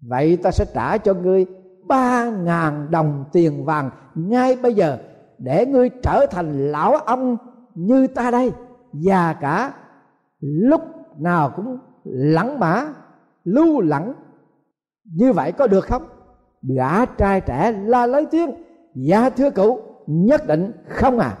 vậy 0.00 0.36
ta 0.36 0.50
sẽ 0.50 0.64
trả 0.74 0.98
cho 0.98 1.14
ngươi 1.14 1.46
ba 1.86 2.30
ngàn 2.30 2.90
đồng 2.90 3.24
tiền 3.32 3.64
vàng 3.64 3.90
ngay 4.14 4.56
bây 4.62 4.74
giờ 4.74 4.98
để 5.38 5.66
ngươi 5.66 5.90
trở 6.02 6.26
thành 6.30 6.72
lão 6.72 6.96
ông 6.96 7.36
như 7.74 8.06
ta 8.06 8.30
đây. 8.30 8.52
Già 8.92 9.32
cả 9.32 9.72
lúc 10.40 10.80
nào 11.18 11.52
cũng 11.56 11.78
lẳng 12.04 12.60
mã, 12.60 12.86
lưu 13.44 13.80
lẳng. 13.80 14.12
Như 15.04 15.32
vậy 15.32 15.52
có 15.52 15.66
được 15.66 15.84
không? 15.84 16.02
Gã 16.62 17.04
trai 17.04 17.40
trẻ 17.40 17.72
la 17.84 18.06
lấy 18.06 18.26
tiếng. 18.26 18.50
Dạ 18.94 19.30
thưa 19.30 19.50
cụ 19.50 19.80
nhất 20.06 20.46
định 20.46 20.72
không 20.88 21.18
à. 21.18 21.38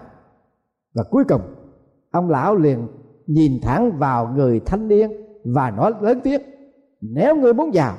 Và 0.94 1.02
cuối 1.10 1.24
cùng, 1.24 1.40
ông 2.10 2.30
lão 2.30 2.56
liền 2.56 2.88
nhìn 3.26 3.60
thẳng 3.62 3.98
vào 3.98 4.26
người 4.36 4.60
thanh 4.60 4.88
niên 4.88 5.10
và 5.44 5.70
nói 5.70 5.92
lớn 6.00 6.20
tiếng. 6.24 6.40
Nếu 7.00 7.36
ngươi 7.36 7.54
muốn 7.54 7.74
giàu 7.74 7.94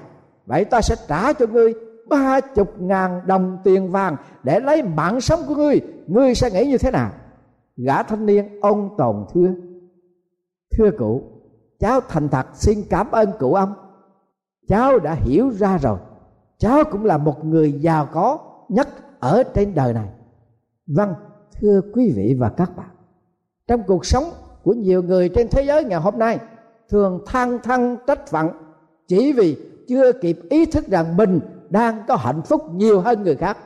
vậy 0.50 0.66
ta 0.66 0.82
sẽ 0.82 0.96
trả 1.08 1.34
cho 1.34 1.46
ngươi 1.48 1.74
ba 2.08 2.42
chục 2.42 2.82
ngàn 2.82 3.22
đồng 3.26 3.58
tiền 3.64 3.92
vàng 3.92 4.16
để 4.44 4.60
lấy 4.60 4.84
mạng 4.84 5.22
sống 5.22 5.40
của 5.48 5.56
ngươi. 5.56 5.82
Ngươi 6.08 6.36
sẽ 6.36 6.52
nghĩ 6.52 6.66
như 6.66 6.78
thế 6.78 6.92
nào? 6.92 7.12
Gã 7.78 8.04
thanh 8.04 8.26
niên 8.26 8.60
ông 8.62 8.96
tồn 8.98 9.26
thưa. 9.34 9.54
Thưa 10.72 10.92
cụ, 10.98 11.24
cháu 11.80 12.02
thành 12.10 12.30
thật 12.30 12.48
xin 12.54 12.84
cảm 12.90 13.12
ơn 13.12 13.32
cụ 13.40 13.54
ông. 13.54 13.74
Cháu 14.68 15.00
đã 15.00 15.14
hiểu 15.14 15.50
ra 15.50 15.78
rồi. 15.78 15.98
Cháu 16.58 16.84
cũng 16.92 17.06
là 17.06 17.18
một 17.18 17.46
người 17.46 17.72
giàu 17.72 18.08
có 18.12 18.38
nhất 18.70 18.88
ở 19.20 19.44
trên 19.44 19.76
đời 19.76 19.94
này. 19.94 20.08
Vâng 20.88 21.14
thưa 21.62 21.82
quý 21.94 22.14
vị 22.16 22.36
và 22.40 22.50
các 22.50 22.78
bạn. 22.78 22.90
Trong 23.68 23.84
cuộc 23.88 24.06
sống 24.06 24.24
của 24.64 24.74
nhiều 24.74 25.04
người 25.04 25.30
trên 25.30 25.48
thế 25.52 25.64
giới 25.64 25.84
ngày 25.84 26.00
hôm 26.00 26.20
nay, 26.20 26.40
thường 26.90 27.24
than 27.26 27.60
thân 27.64 27.98
trách 28.08 28.28
phận 28.28 28.50
chỉ 29.08 29.34
vì 29.34 29.69
chưa 29.90 30.12
kịp 30.12 30.40
ý 30.50 30.66
thức 30.66 30.88
rằng 30.88 31.18
mình 31.18 31.40
đang 31.70 32.04
có 32.08 32.16
hạnh 32.16 32.42
phúc 32.42 32.62
nhiều 32.74 33.02
hơn 33.02 33.24
người 33.24 33.36
khác. 33.36 33.58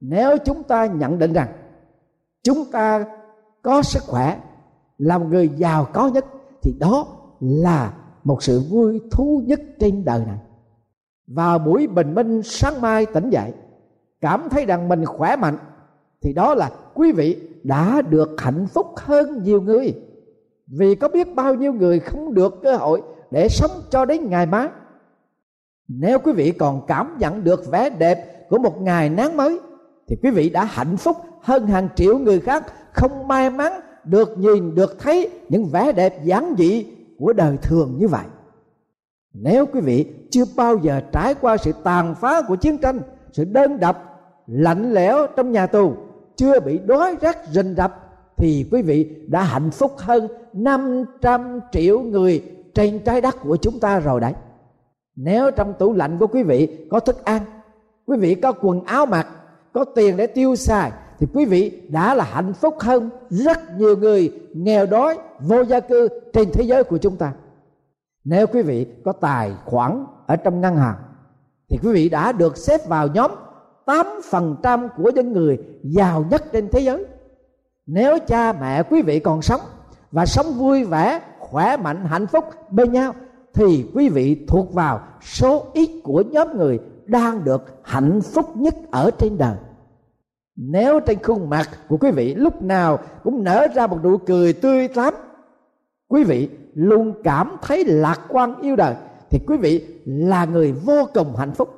Nếu 0.00 0.36
chúng 0.44 0.62
ta 0.62 0.86
nhận 0.86 1.18
định 1.18 1.32
rằng 1.32 1.48
chúng 2.42 2.64
ta 2.72 3.04
có 3.62 3.82
sức 3.82 4.02
khỏe 4.06 4.40
làm 4.98 5.28
người 5.28 5.48
giàu 5.48 5.86
có 5.92 6.08
nhất, 6.08 6.24
thì 6.62 6.74
đó 6.80 7.06
là 7.40 7.92
một 8.24 8.42
sự 8.42 8.62
vui 8.70 9.00
thú 9.10 9.42
nhất 9.46 9.60
trên 9.80 10.04
đời 10.04 10.20
này. 10.26 10.38
Vào 11.26 11.58
buổi 11.58 11.86
bình 11.86 12.14
minh 12.14 12.42
sáng 12.42 12.80
mai 12.80 13.06
tỉnh 13.06 13.30
dậy, 13.30 13.52
cảm 14.20 14.48
thấy 14.50 14.66
rằng 14.66 14.88
mình 14.88 15.04
khỏe 15.04 15.36
mạnh, 15.36 15.58
thì 16.22 16.32
đó 16.32 16.54
là 16.54 16.70
quý 16.94 17.12
vị 17.12 17.48
đã 17.62 18.02
được 18.02 18.30
hạnh 18.38 18.66
phúc 18.66 18.86
hơn 18.96 19.42
nhiều 19.42 19.60
người. 19.60 19.94
Vì 20.66 20.94
có 20.94 21.08
biết 21.08 21.34
bao 21.34 21.54
nhiêu 21.54 21.72
người 21.72 22.00
không 22.00 22.34
được 22.34 22.54
cơ 22.62 22.76
hội 22.76 23.02
để 23.30 23.48
sống 23.48 23.70
cho 23.90 24.04
đến 24.04 24.30
ngày 24.30 24.46
mai 24.46 24.68
nếu 25.98 26.18
quý 26.18 26.32
vị 26.32 26.52
còn 26.52 26.86
cảm 26.86 27.16
nhận 27.18 27.44
được 27.44 27.66
vẻ 27.70 27.90
đẹp 27.90 28.48
của 28.48 28.58
một 28.58 28.82
ngày 28.82 29.08
nắng 29.08 29.36
mới, 29.36 29.60
thì 30.08 30.16
quý 30.22 30.30
vị 30.30 30.50
đã 30.50 30.64
hạnh 30.64 30.96
phúc 30.96 31.16
hơn 31.40 31.66
hàng 31.66 31.88
triệu 31.96 32.18
người 32.18 32.40
khác, 32.40 32.64
không 32.92 33.28
may 33.28 33.50
mắn 33.50 33.72
được 34.04 34.38
nhìn, 34.38 34.74
được 34.74 34.96
thấy 34.98 35.30
những 35.48 35.66
vẻ 35.66 35.92
đẹp 35.92 36.24
giản 36.24 36.54
dị 36.58 36.86
của 37.18 37.32
đời 37.32 37.56
thường 37.62 37.96
như 37.98 38.08
vậy. 38.08 38.24
Nếu 39.32 39.66
quý 39.66 39.80
vị 39.80 40.06
chưa 40.30 40.44
bao 40.56 40.76
giờ 40.76 41.00
trải 41.12 41.34
qua 41.34 41.56
sự 41.56 41.72
tàn 41.84 42.14
phá 42.14 42.42
của 42.42 42.56
chiến 42.56 42.78
tranh, 42.78 43.00
sự 43.32 43.44
đơn 43.44 43.80
độc, 43.80 43.96
lạnh 44.46 44.92
lẽo 44.92 45.26
trong 45.36 45.52
nhà 45.52 45.66
tù, 45.66 45.92
chưa 46.36 46.60
bị 46.60 46.78
đói 46.78 47.16
rách 47.20 47.38
rình 47.50 47.74
rập, 47.76 47.96
thì 48.36 48.68
quý 48.72 48.82
vị 48.82 49.10
đã 49.26 49.42
hạnh 49.42 49.70
phúc 49.70 49.92
hơn 49.98 50.28
500 50.52 51.60
triệu 51.72 52.00
người 52.00 52.42
trên 52.74 52.98
trái 52.98 53.20
đất 53.20 53.36
của 53.42 53.56
chúng 53.56 53.80
ta 53.80 54.00
rồi 54.00 54.20
đấy 54.20 54.32
nếu 55.22 55.50
trong 55.50 55.74
tủ 55.74 55.92
lạnh 55.92 56.18
của 56.18 56.26
quý 56.26 56.42
vị 56.42 56.86
có 56.90 57.00
thức 57.00 57.24
ăn, 57.24 57.42
quý 58.06 58.16
vị 58.18 58.34
có 58.34 58.52
quần 58.52 58.84
áo 58.84 59.06
mặc, 59.06 59.28
có 59.72 59.84
tiền 59.84 60.16
để 60.16 60.26
tiêu 60.26 60.56
xài, 60.56 60.92
thì 61.18 61.26
quý 61.34 61.44
vị 61.44 61.82
đã 61.88 62.14
là 62.14 62.24
hạnh 62.24 62.52
phúc 62.52 62.74
hơn 62.80 63.10
rất 63.30 63.58
nhiều 63.78 63.96
người 63.96 64.32
nghèo 64.54 64.86
đói, 64.86 65.18
vô 65.40 65.64
gia 65.64 65.80
cư 65.80 66.08
trên 66.32 66.48
thế 66.52 66.64
giới 66.64 66.84
của 66.84 66.98
chúng 66.98 67.16
ta. 67.16 67.32
Nếu 68.24 68.46
quý 68.46 68.62
vị 68.62 68.86
có 69.04 69.12
tài 69.12 69.52
khoản 69.64 70.04
ở 70.26 70.36
trong 70.36 70.60
ngân 70.60 70.76
hàng, 70.76 70.96
thì 71.70 71.78
quý 71.82 71.92
vị 71.92 72.08
đã 72.08 72.32
được 72.32 72.56
xếp 72.56 72.88
vào 72.88 73.08
nhóm 73.08 73.30
8% 73.86 74.88
của 74.96 75.10
những 75.14 75.32
người 75.32 75.58
giàu 75.82 76.24
nhất 76.30 76.44
trên 76.52 76.68
thế 76.68 76.80
giới. 76.80 77.04
Nếu 77.86 78.18
cha 78.26 78.52
mẹ 78.52 78.82
quý 78.82 79.02
vị 79.02 79.20
còn 79.20 79.42
sống 79.42 79.60
và 80.12 80.26
sống 80.26 80.46
vui 80.52 80.84
vẻ, 80.84 81.20
khỏe 81.38 81.76
mạnh, 81.76 82.04
hạnh 82.04 82.26
phúc 82.26 82.44
bên 82.70 82.92
nhau 82.92 83.14
thì 83.54 83.86
quý 83.94 84.08
vị 84.08 84.44
thuộc 84.48 84.74
vào 84.74 85.00
số 85.22 85.66
ít 85.72 85.90
của 86.04 86.22
nhóm 86.30 86.56
người 86.56 86.78
đang 87.06 87.44
được 87.44 87.80
hạnh 87.82 88.20
phúc 88.20 88.56
nhất 88.56 88.74
ở 88.90 89.10
trên 89.18 89.38
đời. 89.38 89.56
Nếu 90.56 91.00
trên 91.00 91.22
khuôn 91.22 91.50
mặt 91.50 91.68
của 91.88 91.96
quý 91.96 92.10
vị 92.10 92.34
lúc 92.34 92.62
nào 92.62 92.98
cũng 93.24 93.44
nở 93.44 93.66
ra 93.74 93.86
một 93.86 93.98
nụ 94.02 94.16
cười 94.16 94.52
tươi 94.52 94.88
tắn, 94.88 95.14
quý 96.08 96.24
vị 96.24 96.48
luôn 96.74 97.12
cảm 97.24 97.56
thấy 97.62 97.84
lạc 97.84 98.20
quan 98.28 98.60
yêu 98.60 98.76
đời, 98.76 98.94
thì 99.30 99.38
quý 99.46 99.56
vị 99.56 99.86
là 100.04 100.44
người 100.44 100.72
vô 100.72 101.08
cùng 101.14 101.36
hạnh 101.36 101.52
phúc. 101.52 101.68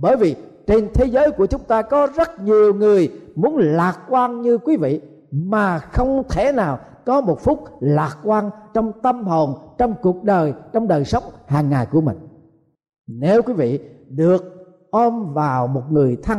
Bởi 0.00 0.16
vì 0.16 0.34
trên 0.66 0.88
thế 0.94 1.06
giới 1.06 1.30
của 1.30 1.46
chúng 1.46 1.64
ta 1.64 1.82
có 1.82 2.08
rất 2.16 2.40
nhiều 2.40 2.74
người 2.74 3.10
muốn 3.34 3.56
lạc 3.58 3.98
quan 4.08 4.42
như 4.42 4.58
quý 4.58 4.76
vị, 4.76 5.00
mà 5.30 5.78
không 5.78 6.22
thể 6.28 6.52
nào 6.52 6.78
có 7.04 7.20
một 7.20 7.40
phút 7.40 7.64
lạc 7.80 8.16
quan 8.24 8.50
trong 8.74 8.92
tâm 9.02 9.24
hồn, 9.24 9.54
trong 9.78 9.94
cuộc 10.02 10.24
đời, 10.24 10.54
trong 10.72 10.88
đời 10.88 11.04
sống 11.04 11.22
hàng 11.46 11.70
ngày 11.70 11.86
của 11.92 12.00
mình. 12.00 12.16
Nếu 13.06 13.42
quý 13.42 13.52
vị 13.52 13.80
được 14.08 14.44
ôm 14.90 15.34
vào 15.34 15.66
một 15.66 15.82
người 15.90 16.16
thân 16.22 16.38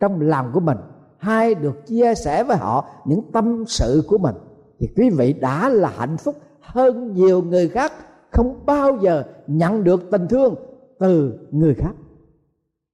trong 0.00 0.20
lòng 0.20 0.50
của 0.52 0.60
mình, 0.60 0.78
hay 1.18 1.54
được 1.54 1.86
chia 1.86 2.14
sẻ 2.14 2.44
với 2.44 2.56
họ 2.56 2.88
những 3.04 3.32
tâm 3.32 3.64
sự 3.66 4.04
của 4.08 4.18
mình, 4.18 4.34
thì 4.80 4.88
quý 4.96 5.10
vị 5.10 5.32
đã 5.32 5.68
là 5.68 5.92
hạnh 5.96 6.16
phúc 6.16 6.34
hơn 6.60 7.14
nhiều 7.14 7.42
người 7.42 7.68
khác, 7.68 7.92
không 8.30 8.66
bao 8.66 8.98
giờ 9.00 9.22
nhận 9.46 9.84
được 9.84 10.10
tình 10.10 10.28
thương 10.28 10.54
từ 10.98 11.38
người 11.50 11.74
khác. 11.74 11.92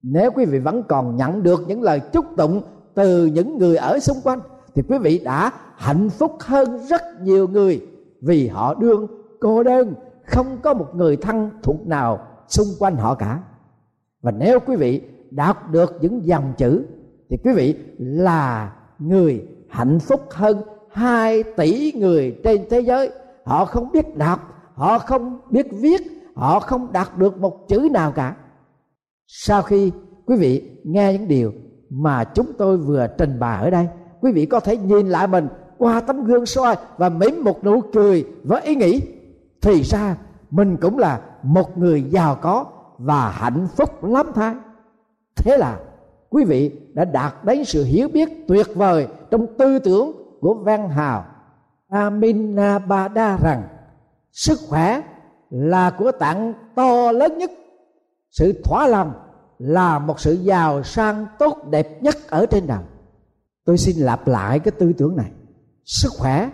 Nếu 0.02 0.30
quý 0.30 0.44
vị 0.44 0.58
vẫn 0.58 0.82
còn 0.88 1.16
nhận 1.16 1.42
được 1.42 1.60
những 1.66 1.82
lời 1.82 2.00
chúc 2.12 2.24
tụng 2.36 2.62
từ 2.94 3.26
những 3.26 3.58
người 3.58 3.76
ở 3.76 3.98
xung 3.98 4.16
quanh 4.24 4.40
thì 4.74 4.82
quý 4.88 4.98
vị 4.98 5.18
đã 5.24 5.52
hạnh 5.76 6.10
phúc 6.10 6.36
hơn 6.40 6.78
rất 6.78 7.02
nhiều 7.22 7.48
người 7.48 7.86
vì 8.20 8.48
họ 8.48 8.74
đương 8.74 9.06
cô 9.40 9.62
đơn. 9.62 9.94
Không 10.26 10.58
có 10.62 10.74
một 10.74 10.86
người 10.94 11.16
thân 11.16 11.50
thuộc 11.62 11.86
nào 11.86 12.26
xung 12.48 12.66
quanh 12.78 12.96
họ 12.96 13.14
cả. 13.14 13.40
Và 14.22 14.30
nếu 14.30 14.60
quý 14.60 14.76
vị 14.76 15.02
đạt 15.30 15.70
được 15.70 15.98
những 16.00 16.26
dòng 16.26 16.52
chữ, 16.56 16.84
thì 17.30 17.36
quý 17.44 17.52
vị 17.52 17.74
là 17.98 18.72
người 18.98 19.46
hạnh 19.68 19.98
phúc 20.00 20.20
hơn 20.30 20.62
2 20.90 21.42
tỷ 21.42 21.92
người 21.92 22.40
trên 22.44 22.64
thế 22.70 22.80
giới. 22.80 23.10
Họ 23.44 23.64
không 23.64 23.92
biết 23.92 24.16
đọc, 24.16 24.40
họ 24.74 24.98
không 24.98 25.40
biết 25.50 25.66
viết, 25.72 26.02
họ 26.34 26.60
không 26.60 26.92
đạt 26.92 27.18
được 27.18 27.38
một 27.38 27.68
chữ 27.68 27.88
nào 27.92 28.12
cả. 28.12 28.36
Sau 29.26 29.62
khi 29.62 29.92
quý 30.26 30.36
vị 30.36 30.70
nghe 30.84 31.12
những 31.12 31.28
điều 31.28 31.52
mà 31.90 32.24
chúng 32.24 32.52
tôi 32.58 32.76
vừa 32.76 33.06
trình 33.18 33.38
bày 33.38 33.62
ở 33.62 33.70
đây 33.70 33.86
quý 34.24 34.32
vị 34.32 34.46
có 34.46 34.60
thể 34.60 34.76
nhìn 34.76 35.08
lại 35.08 35.26
mình 35.26 35.48
qua 35.78 36.00
tấm 36.00 36.24
gương 36.24 36.46
soi 36.46 36.76
và 36.96 37.08
mỉm 37.08 37.44
một 37.44 37.64
nụ 37.64 37.80
cười 37.92 38.26
với 38.44 38.62
ý 38.62 38.74
nghĩ. 38.74 39.00
Thì 39.62 39.82
ra, 39.82 40.16
mình 40.50 40.76
cũng 40.76 40.98
là 40.98 41.20
một 41.42 41.78
người 41.78 42.02
giàu 42.02 42.34
có 42.34 42.64
và 42.98 43.28
hạnh 43.28 43.68
phúc 43.76 44.04
lắm 44.04 44.26
thay 44.34 44.54
thế 45.36 45.56
là, 45.56 45.78
quý 46.30 46.44
vị 46.44 46.72
đã 46.94 47.04
đạt 47.04 47.44
đến 47.44 47.64
sự 47.64 47.84
hiểu 47.84 48.08
biết 48.08 48.28
tuyệt 48.48 48.66
vời 48.74 49.08
trong 49.30 49.46
tư 49.58 49.78
tưởng 49.78 50.12
của 50.40 50.54
văn 50.54 50.88
hào. 50.88 51.24
Aminabada 51.88 53.38
rằng 53.42 53.62
sức 54.32 54.58
khỏe 54.68 55.00
là 55.50 55.90
của 55.90 56.12
tặng 56.12 56.54
to 56.74 57.12
lớn 57.12 57.38
nhất. 57.38 57.50
Sự 58.30 58.62
thỏa 58.64 58.88
lòng 58.88 59.12
là 59.58 59.98
một 59.98 60.20
sự 60.20 60.32
giàu 60.32 60.82
sang 60.82 61.26
tốt 61.38 61.58
đẹp 61.70 62.02
nhất 62.02 62.16
ở 62.28 62.46
trên 62.46 62.66
đời 62.66 62.82
tôi 63.64 63.78
xin 63.78 63.96
lặp 63.96 64.28
lại 64.28 64.58
cái 64.58 64.72
tư 64.78 64.92
tưởng 64.98 65.16
này. 65.16 65.30
Sức 65.84 66.12
khỏe 66.18 66.50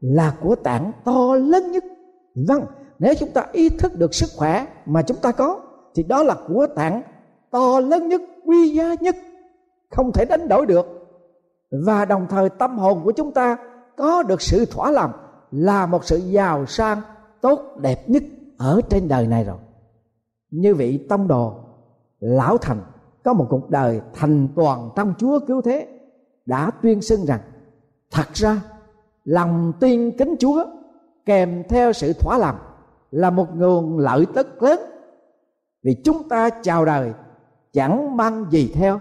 là 0.00 0.36
của 0.42 0.54
tạng 0.54 0.92
to 1.04 1.34
lớn 1.34 1.72
nhất. 1.72 1.84
Vâng 2.48 2.64
nếu 2.98 3.14
chúng 3.18 3.30
ta 3.30 3.46
ý 3.52 3.68
thức 3.68 3.98
được 3.98 4.14
sức 4.14 4.30
khỏe 4.36 4.66
mà 4.86 5.02
chúng 5.02 5.16
ta 5.16 5.32
có, 5.32 5.60
thì 5.94 6.02
đó 6.02 6.22
là 6.22 6.36
của 6.48 6.66
tạng 6.76 7.02
to 7.50 7.80
lớn 7.80 8.08
nhất, 8.08 8.20
quý 8.44 8.68
giá 8.68 8.94
nhất. 9.00 9.16
Không 9.90 10.12
thể 10.12 10.24
đánh 10.24 10.48
đổi 10.48 10.66
được. 10.66 10.86
Và 11.70 12.04
đồng 12.04 12.26
thời 12.30 12.48
tâm 12.48 12.78
hồn 12.78 13.00
của 13.04 13.12
chúng 13.12 13.32
ta 13.32 13.56
có 13.96 14.22
được 14.22 14.42
sự 14.42 14.64
thỏa 14.64 14.90
lòng 14.90 15.12
là 15.50 15.86
một 15.86 16.04
sự 16.04 16.16
giàu 16.16 16.66
sang 16.66 17.00
tốt 17.40 17.60
đẹp 17.80 18.08
nhất 18.08 18.22
ở 18.58 18.80
trên 18.90 19.08
đời 19.08 19.26
này 19.26 19.44
rồi. 19.44 19.56
Như 20.50 20.74
vị 20.74 21.06
tông 21.08 21.28
đồ 21.28 21.54
lão 22.20 22.58
thành 22.58 22.80
có 23.24 23.32
một 23.32 23.46
cuộc 23.50 23.70
đời 23.70 24.00
thành 24.14 24.48
toàn 24.56 24.90
trong 24.96 25.14
chúa 25.18 25.38
cứu 25.46 25.62
thế 25.62 25.93
đã 26.46 26.70
tuyên 26.82 27.02
xưng 27.02 27.26
rằng, 27.26 27.40
thật 28.10 28.32
ra, 28.32 28.60
lòng 29.24 29.72
tin 29.80 30.10
kính 30.18 30.34
chúa 30.38 30.64
kèm 31.26 31.62
theo 31.68 31.92
sự 31.92 32.12
thỏa 32.12 32.38
lòng 32.38 32.56
là 33.10 33.30
một 33.30 33.56
nguồn 33.56 33.98
lợi 33.98 34.26
tức 34.34 34.62
lớn. 34.62 34.80
Vì 35.82 35.96
chúng 36.04 36.28
ta 36.28 36.50
chào 36.50 36.84
đời 36.84 37.12
chẳng 37.72 38.16
mang 38.16 38.46
gì 38.50 38.72
theo, 38.74 39.00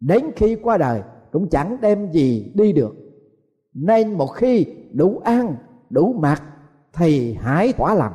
đến 0.00 0.30
khi 0.36 0.56
qua 0.62 0.76
đời 0.76 1.02
cũng 1.32 1.48
chẳng 1.48 1.76
đem 1.80 2.12
gì 2.12 2.52
đi 2.54 2.72
được. 2.72 2.94
Nên 3.74 4.12
một 4.12 4.26
khi 4.26 4.66
đủ 4.92 5.20
ăn 5.24 5.56
đủ 5.90 6.12
mặc 6.12 6.42
thì 6.92 7.34
hãy 7.40 7.72
thỏa 7.72 7.94
lòng. 7.94 8.12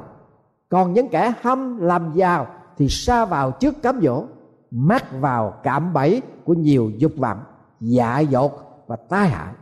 Còn 0.69 0.93
những 0.93 1.09
kẻ 1.09 1.33
hâm 1.41 1.77
làm 1.77 2.11
giàu 2.15 2.47
thì 2.77 2.87
xa 2.89 3.25
vào 3.25 3.51
trước 3.51 3.81
cám 3.81 3.99
dỗ, 4.01 4.23
mắc 4.71 5.05
vào 5.19 5.53
cạm 5.63 5.93
bẫy 5.93 6.21
của 6.45 6.53
nhiều 6.53 6.91
dục 6.97 7.11
vọng 7.17 7.37
dạ 7.81 8.19
dột 8.19 8.51
và 8.87 8.95
tai 8.95 9.29
hại. 9.29 9.53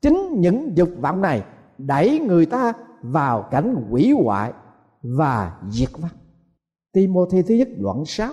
Chính 0.00 0.40
những 0.40 0.76
dục 0.76 0.88
vọng 1.00 1.20
này 1.20 1.44
đẩy 1.78 2.20
người 2.20 2.46
ta 2.46 2.72
vào 3.02 3.48
cảnh 3.50 3.86
quỷ 3.90 4.12
hoại 4.24 4.52
và 5.02 5.60
diệt 5.70 5.88
vong. 5.92 6.10
Timothy 6.92 7.42
thứ 7.42 7.54
nhất 7.54 7.68
đoạn 7.78 8.04
6 8.06 8.32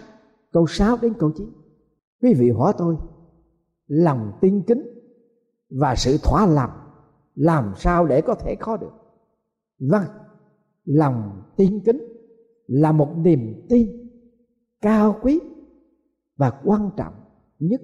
câu 0.51 0.67
6 0.67 0.97
đến 1.01 1.13
câu 1.19 1.31
9 1.37 1.49
quý 2.21 2.33
vị 2.33 2.51
hỏi 2.51 2.73
tôi, 2.77 2.97
lòng 3.87 4.31
tin 4.41 4.61
kính 4.61 4.83
và 5.69 5.95
sự 5.95 6.17
thỏa 6.23 6.45
lòng 6.45 6.71
làm 7.35 7.73
sao 7.77 8.05
để 8.05 8.21
có 8.21 8.35
thể 8.35 8.55
có 8.59 8.77
được? 8.77 8.91
Vâng 9.79 10.05
lòng 10.85 11.41
tin 11.55 11.79
kính 11.79 12.01
là 12.67 12.91
một 12.91 13.17
niềm 13.17 13.65
tin 13.69 14.09
cao 14.81 15.19
quý 15.21 15.39
và 16.37 16.61
quan 16.63 16.89
trọng 16.97 17.13
nhất 17.59 17.81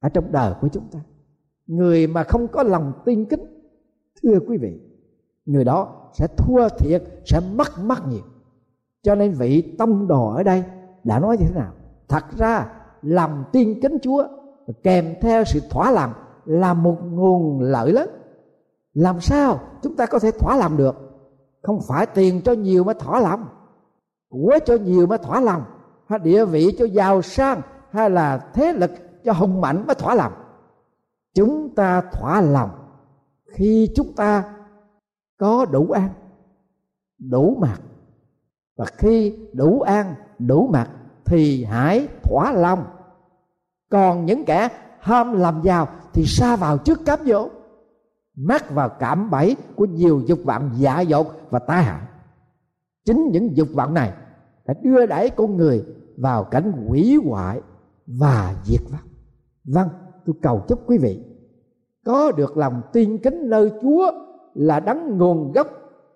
ở 0.00 0.08
trong 0.08 0.32
đời 0.32 0.54
của 0.60 0.68
chúng 0.68 0.88
ta. 0.92 0.98
Người 1.66 2.06
mà 2.06 2.24
không 2.24 2.48
có 2.48 2.62
lòng 2.62 2.92
tin 3.04 3.24
kính, 3.24 3.44
thưa 4.22 4.38
quý 4.48 4.56
vị, 4.56 4.80
người 5.44 5.64
đó 5.64 6.10
sẽ 6.12 6.26
thua 6.36 6.68
thiệt, 6.68 7.02
sẽ 7.24 7.40
mất 7.54 7.68
mất 7.82 8.06
nhiều. 8.08 8.24
Cho 9.02 9.14
nên 9.14 9.32
vị 9.32 9.74
tông 9.78 10.08
đồ 10.08 10.30
ở 10.30 10.42
đây 10.42 10.64
đã 11.04 11.18
nói 11.18 11.36
như 11.36 11.46
thế 11.48 11.54
nào? 11.54 11.72
Thật 12.08 12.24
ra, 12.36 12.66
lòng 13.02 13.44
tin 13.52 13.80
kính 13.80 13.98
chúa 14.02 14.26
kèm 14.82 15.14
theo 15.20 15.44
sự 15.44 15.60
thỏa 15.70 15.90
lòng 15.90 16.12
là 16.44 16.74
một 16.74 16.96
nguồn 17.02 17.60
lợi 17.60 17.92
lớn. 17.92 18.08
Làm 18.94 19.20
sao 19.20 19.60
chúng 19.82 19.96
ta 19.96 20.06
có 20.06 20.18
thể 20.18 20.30
thỏa 20.30 20.56
lòng 20.56 20.76
được? 20.76 20.96
Không 21.62 21.80
phải 21.88 22.06
tiền 22.06 22.40
cho 22.44 22.52
nhiều 22.52 22.84
mới 22.84 22.94
thỏa 22.94 23.20
lòng, 23.20 23.46
của 24.28 24.58
cho 24.66 24.76
nhiều 24.76 25.06
mới 25.06 25.18
thỏa 25.18 25.40
lòng, 25.40 25.62
hay 26.06 26.18
địa 26.18 26.44
vị 26.44 26.76
cho 26.78 26.84
giàu 26.84 27.22
sang, 27.22 27.60
hay 27.90 28.10
là 28.10 28.38
thế 28.54 28.72
lực 28.72 28.90
cho 29.26 29.32
hùng 29.32 29.60
mạnh 29.60 29.86
mới 29.86 29.94
thỏa 29.94 30.14
lòng. 30.14 30.32
Chúng 31.34 31.74
ta 31.74 32.00
thỏa 32.12 32.40
lòng 32.40 32.70
khi 33.46 33.90
chúng 33.94 34.12
ta 34.12 34.44
có 35.36 35.64
đủ 35.64 35.90
ăn 35.90 36.08
đủ 37.18 37.56
mặc 37.60 37.80
và 38.76 38.84
khi 38.84 39.38
đủ 39.52 39.80
ăn 39.80 40.14
đủ 40.38 40.68
mặc 40.72 40.90
thì 41.24 41.64
hãy 41.64 42.08
thỏa 42.22 42.52
lòng. 42.52 42.84
Còn 43.90 44.26
những 44.26 44.44
kẻ 44.44 44.68
ham 45.00 45.32
làm 45.32 45.60
giàu 45.62 45.88
thì 46.12 46.24
xa 46.26 46.56
vào 46.56 46.78
trước 46.78 47.00
cám 47.06 47.18
dỗ. 47.26 47.48
Mắc 48.36 48.70
vào 48.70 48.88
cảm 48.88 49.30
bẫy 49.30 49.56
của 49.76 49.84
nhiều 49.86 50.22
dục 50.26 50.38
vọng 50.44 50.70
dạ 50.74 51.00
dột 51.00 51.26
và 51.50 51.58
tai 51.58 51.82
hại. 51.82 52.02
Chính 53.04 53.28
những 53.32 53.56
dục 53.56 53.68
vọng 53.74 53.94
này 53.94 54.12
đã 54.66 54.74
đưa 54.82 55.06
đẩy 55.06 55.30
con 55.30 55.56
người 55.56 55.84
vào 56.16 56.44
cảnh 56.44 56.86
quỷ 56.88 57.18
hoại 57.24 57.60
và 58.06 58.54
diệt 58.64 58.80
vong 58.90 59.15
vâng 59.66 59.88
tôi 60.24 60.36
cầu 60.42 60.64
chúc 60.68 60.82
quý 60.86 60.98
vị 60.98 61.24
có 62.04 62.32
được 62.32 62.56
lòng 62.56 62.82
tin 62.92 63.18
kính 63.18 63.50
nơi 63.50 63.72
chúa 63.82 64.12
là 64.54 64.80
đấng 64.80 65.18
nguồn 65.18 65.52
gốc 65.52 65.66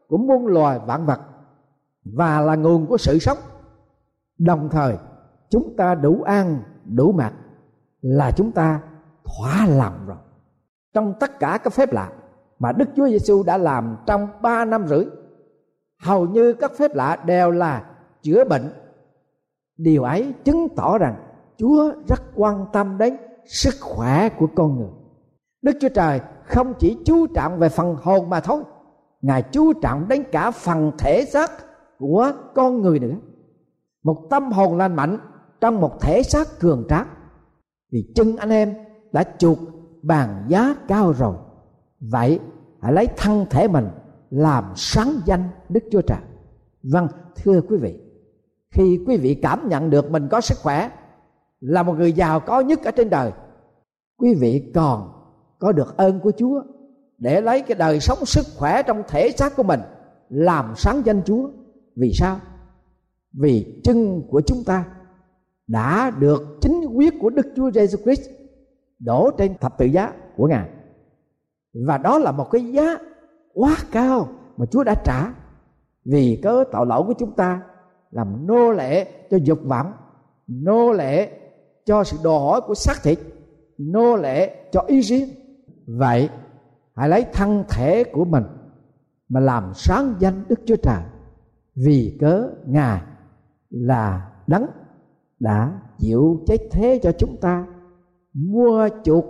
của 0.09 0.17
muôn 0.17 0.47
loài 0.47 0.79
vạn 0.87 1.07
vật 1.07 1.21
và 2.05 2.41
là 2.41 2.57
nguồn 2.57 2.87
của 2.87 2.97
sự 2.97 3.19
sống. 3.19 3.39
Đồng 4.39 4.69
thời, 4.69 4.97
chúng 5.49 5.77
ta 5.77 5.95
đủ 5.95 6.23
ăn, 6.23 6.63
đủ 6.85 7.13
mặc 7.13 7.33
là 8.01 8.31
chúng 8.37 8.53
ta 8.53 8.81
thỏa 9.25 9.67
lòng 9.67 10.07
rồi. 10.07 10.17
Trong 10.95 11.15
tất 11.21 11.39
cả 11.39 11.59
các 11.65 11.73
phép 11.73 11.93
lạ 11.93 12.13
mà 12.59 12.73
Đức 12.73 12.89
Chúa 12.97 13.09
Giêsu 13.09 13.43
đã 13.43 13.59
làm 13.59 13.97
trong 14.07 14.29
ba 14.43 14.65
năm 14.65 14.89
rưỡi, 14.89 15.05
hầu 16.03 16.27
như 16.27 16.53
các 16.53 16.73
phép 16.79 16.95
lạ 16.95 17.17
đều 17.27 17.51
là 17.51 17.85
chữa 18.23 18.45
bệnh. 18.45 18.73
Điều 19.77 20.03
ấy 20.03 20.35
chứng 20.45 20.69
tỏ 20.77 20.99
rằng 20.99 21.15
Chúa 21.57 21.93
rất 22.09 22.23
quan 22.35 22.67
tâm 22.73 22.99
đến 22.99 23.17
sức 23.47 23.75
khỏe 23.81 24.29
của 24.29 24.47
con 24.55 24.77
người. 24.79 24.91
Đức 25.63 25.73
Chúa 25.81 25.89
Trời 25.89 26.21
không 26.45 26.75
chỉ 26.79 26.99
chú 27.05 27.27
trọng 27.27 27.59
về 27.59 27.69
phần 27.69 27.97
hồn 28.03 28.31
mà 28.31 28.41
thôi, 28.41 28.63
ngài 29.23 29.43
chú 29.43 29.73
trọng 29.73 30.09
đến 30.09 30.25
cả 30.33 30.51
phần 30.51 30.93
thể 30.99 31.25
xác 31.25 31.51
của 31.99 32.33
con 32.55 32.83
người 32.83 32.99
nữa. 32.99 33.17
Một 34.03 34.27
tâm 34.31 34.53
hồn 34.53 34.77
lành 34.77 34.97
mạnh 34.97 35.19
trong 35.61 35.81
một 35.81 36.01
thể 36.01 36.23
xác 36.23 36.49
cường 36.61 36.87
tráng. 36.89 37.07
Vì 37.93 38.13
chân 38.15 38.37
anh 38.37 38.51
em 38.51 38.75
đã 39.13 39.25
chuộc 39.39 39.59
bàn 40.03 40.45
giá 40.49 40.75
cao 40.89 41.13
rồi, 41.13 41.37
vậy 42.01 42.41
hãy 42.81 42.93
lấy 42.93 43.07
thân 43.17 43.47
thể 43.51 43.69
mình 43.69 43.89
làm 44.31 44.65
sáng 44.77 45.13
danh 45.25 45.49
đức 45.69 45.85
chúa 45.91 46.03
trời. 46.03 46.19
Vâng 46.83 47.09
thưa 47.37 47.61
quý 47.69 47.77
vị, 47.77 48.01
khi 48.71 49.05
quý 49.07 49.17
vị 49.17 49.35
cảm 49.43 49.69
nhận 49.69 49.91
được 49.91 50.11
mình 50.11 50.29
có 50.31 50.41
sức 50.41 50.59
khỏe 50.63 50.91
là 51.61 51.83
một 51.83 51.95
người 51.99 52.13
giàu 52.13 52.41
có 52.41 52.61
nhất 52.61 52.85
ở 52.85 52.91
trên 52.91 53.11
đời. 53.11 53.33
Quý 54.17 54.35
vị 54.35 54.71
còn 54.75 55.13
có 55.59 55.73
được 55.73 55.97
ơn 55.97 56.21
của 56.21 56.33
chúa 56.37 56.63
để 57.19 57.41
lấy 57.41 57.63
cái 57.63 57.75
đời 57.79 58.01
sống 58.01 58.19
sức 58.25 58.47
khỏe 58.57 58.83
trong 58.83 59.03
thể 59.09 59.31
xác 59.31 59.57
của 59.57 59.63
mình 59.63 59.81
làm 60.29 60.75
sáng 60.77 61.03
danh 61.05 61.23
chúa. 61.25 61.51
Vì 61.97 62.13
sao? 62.15 62.41
Vì 63.33 63.81
chân 63.85 64.23
của 64.31 64.43
chúng 64.47 64.65
ta 64.67 64.85
đã 65.67 66.11
được 66.11 66.59
chính 66.61 66.85
quyết 66.95 67.15
của 67.21 67.31
đức 67.31 67.47
chúa 67.57 67.71
giêsu 67.71 67.99
christ 68.05 68.31
đổ 68.99 69.31
trên 69.39 69.55
thập 69.61 69.79
tự 69.79 69.87
giá 69.87 70.13
của 70.37 70.47
ngài. 70.47 70.69
Và 71.87 71.99
đó 71.99 72.19
là 72.19 72.33
một 72.33 72.51
cái 72.51 72.73
giá 72.73 72.99
quá 73.55 73.77
cao 73.93 74.29
mà 74.57 74.67
chúa 74.67 74.85
đã 74.85 74.95
trả 75.05 75.33
vì 76.05 76.41
cớ 76.43 76.65
tội 76.73 76.87
lỗi 76.87 77.03
của 77.07 77.15
chúng 77.19 77.33
ta 77.37 77.63
làm 78.11 78.47
nô 78.47 78.73
lệ 78.73 79.07
cho 79.31 79.37
dục 79.43 79.59
vọng, 79.65 79.93
nô 80.47 80.93
lệ 80.93 81.41
cho 81.85 82.05
sự 82.05 82.17
đòi 82.25 82.39
hỏi 82.41 82.61
của 82.67 82.75
xác 82.75 83.03
thịt, 83.03 83.19
nô 83.79 84.17
lệ 84.17 84.65
cho 84.73 84.81
ý 84.81 85.01
riêng. 85.01 85.29
Vậy, 85.87 86.29
hãy 86.95 87.09
lấy 87.09 87.27
thân 87.33 87.65
thể 87.69 88.05
của 88.05 88.25
mình 88.25 88.45
mà 89.29 89.41
làm 89.41 89.73
sáng 89.75 90.15
danh 90.19 90.45
đức 90.49 90.61
chúa 90.67 90.77
trời, 90.77 91.03
vì 91.75 92.17
cớ 92.21 92.51
ngài 92.67 93.01
là 93.71 94.31
đấng 94.47 94.67
đã 95.41 95.81
chịu 95.99 96.41
chết 96.47 96.59
thế 96.71 97.01
cho 97.03 97.13
chúng 97.19 97.37
ta, 97.37 97.67
mua 98.35 98.89
chuộc 99.05 99.25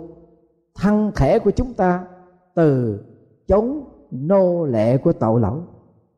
thân 0.75 1.11
thể 1.15 1.39
của 1.39 1.51
chúng 1.51 1.73
ta 1.73 2.03
từ 2.55 2.99
chống 3.47 3.89
nô 4.11 4.65
lệ 4.65 4.97
của 4.97 5.13
tội 5.13 5.41
lỗi, 5.41 5.59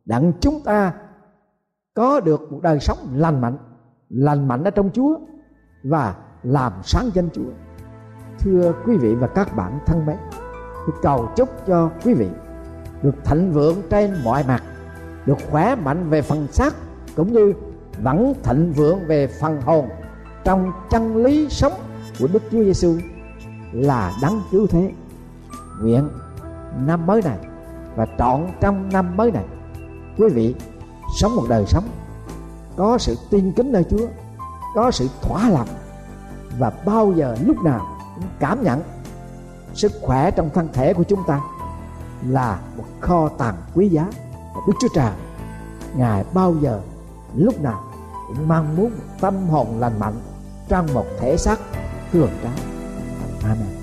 đặng 0.05 0.31
chúng 0.41 0.59
ta 0.65 0.93
có 1.93 2.19
được 2.19 2.51
một 2.51 2.59
đời 2.61 2.79
sống 2.79 2.97
lành 3.13 3.41
mạnh. 3.41 3.57
Lành 4.09 4.47
mạnh 4.47 4.63
ở 4.63 4.71
trong 4.71 4.89
chúa 4.93 5.19
và 5.83 6.15
làm 6.43 6.73
sáng 6.83 7.09
danh 7.13 7.29
chúa. 7.33 7.51
Thưa 8.39 8.73
quý 8.85 8.97
vị 8.97 9.15
và 9.15 9.27
các 9.27 9.55
bạn 9.55 9.79
thân 9.85 10.05
mến 10.05 10.17
tôi 10.85 10.95
cầu 11.01 11.29
chúc 11.35 11.49
cho 11.67 11.91
quý 12.03 12.13
vị 12.13 12.27
được 13.01 13.15
thịnh 13.25 13.51
vượng 13.51 13.81
trên 13.89 14.13
mọi 14.23 14.43
mặt 14.47 14.63
được 15.25 15.37
khỏe 15.51 15.75
mạnh 15.75 16.09
về 16.09 16.21
phần 16.21 16.47
xác 16.51 16.75
cũng 17.15 17.33
như 17.33 17.53
vẫn 18.01 18.33
thịnh 18.43 18.73
vượng 18.73 18.99
về 19.07 19.27
phần 19.27 19.61
hồn. 19.61 19.89
Trong 20.43 20.71
chân 20.89 21.17
lý 21.17 21.49
sống 21.49 21.73
của 22.19 22.27
Đức 22.33 22.43
Chúa 22.51 22.63
Giêsu 22.63 22.97
là 23.71 24.11
đáng 24.21 24.41
cứu 24.51 24.67
thế. 24.67 24.91
Nguyện 25.81 26.09
năm 26.85 27.05
mới 27.05 27.21
này 27.21 27.37
và 27.95 28.07
trọn 28.17 28.47
trong 28.61 28.89
năm 28.93 29.17
mới 29.17 29.31
này 29.31 29.45
quý 30.17 30.27
vị 30.33 30.55
sống 31.19 31.35
một 31.35 31.43
đời 31.49 31.65
sống 31.67 31.83
có 32.77 32.97
sự 32.97 33.15
tin 33.29 33.51
kính 33.51 33.71
nơi 33.71 33.83
Chúa, 33.89 34.07
có 34.75 34.91
sự 34.91 35.09
thỏa 35.21 35.49
lòng 35.49 35.67
và 36.59 36.71
bao 36.85 37.13
giờ 37.15 37.37
lúc 37.45 37.57
nào 37.63 37.87
cũng 38.15 38.25
cảm 38.39 38.63
nhận 38.63 38.81
sức 39.73 39.91
khỏe 40.01 40.31
trong 40.31 40.49
thân 40.53 40.67
thể 40.73 40.93
của 40.93 41.03
chúng 41.03 41.23
ta 41.27 41.41
là 42.27 42.59
một 42.77 42.85
kho 43.01 43.29
tàng 43.29 43.55
quý 43.73 43.89
giá 43.89 44.07
và 44.55 44.61
Đức 44.67 44.73
Chúa 44.79 44.87
Trời, 44.95 45.11
Ngài 45.95 46.25
bao 46.33 46.55
giờ 46.61 46.81
lúc 47.35 47.61
nào 47.61 47.83
cũng 48.27 48.47
mong 48.47 48.75
muốn 48.75 48.91
tâm 49.21 49.47
hồn 49.49 49.79
lành 49.79 49.99
mạnh 49.99 50.15
trong 50.69 50.87
một 50.93 51.05
thể 51.19 51.37
xác 51.37 51.59
cường 52.11 52.31
tráng. 52.43 52.57
Amen. 53.43 53.82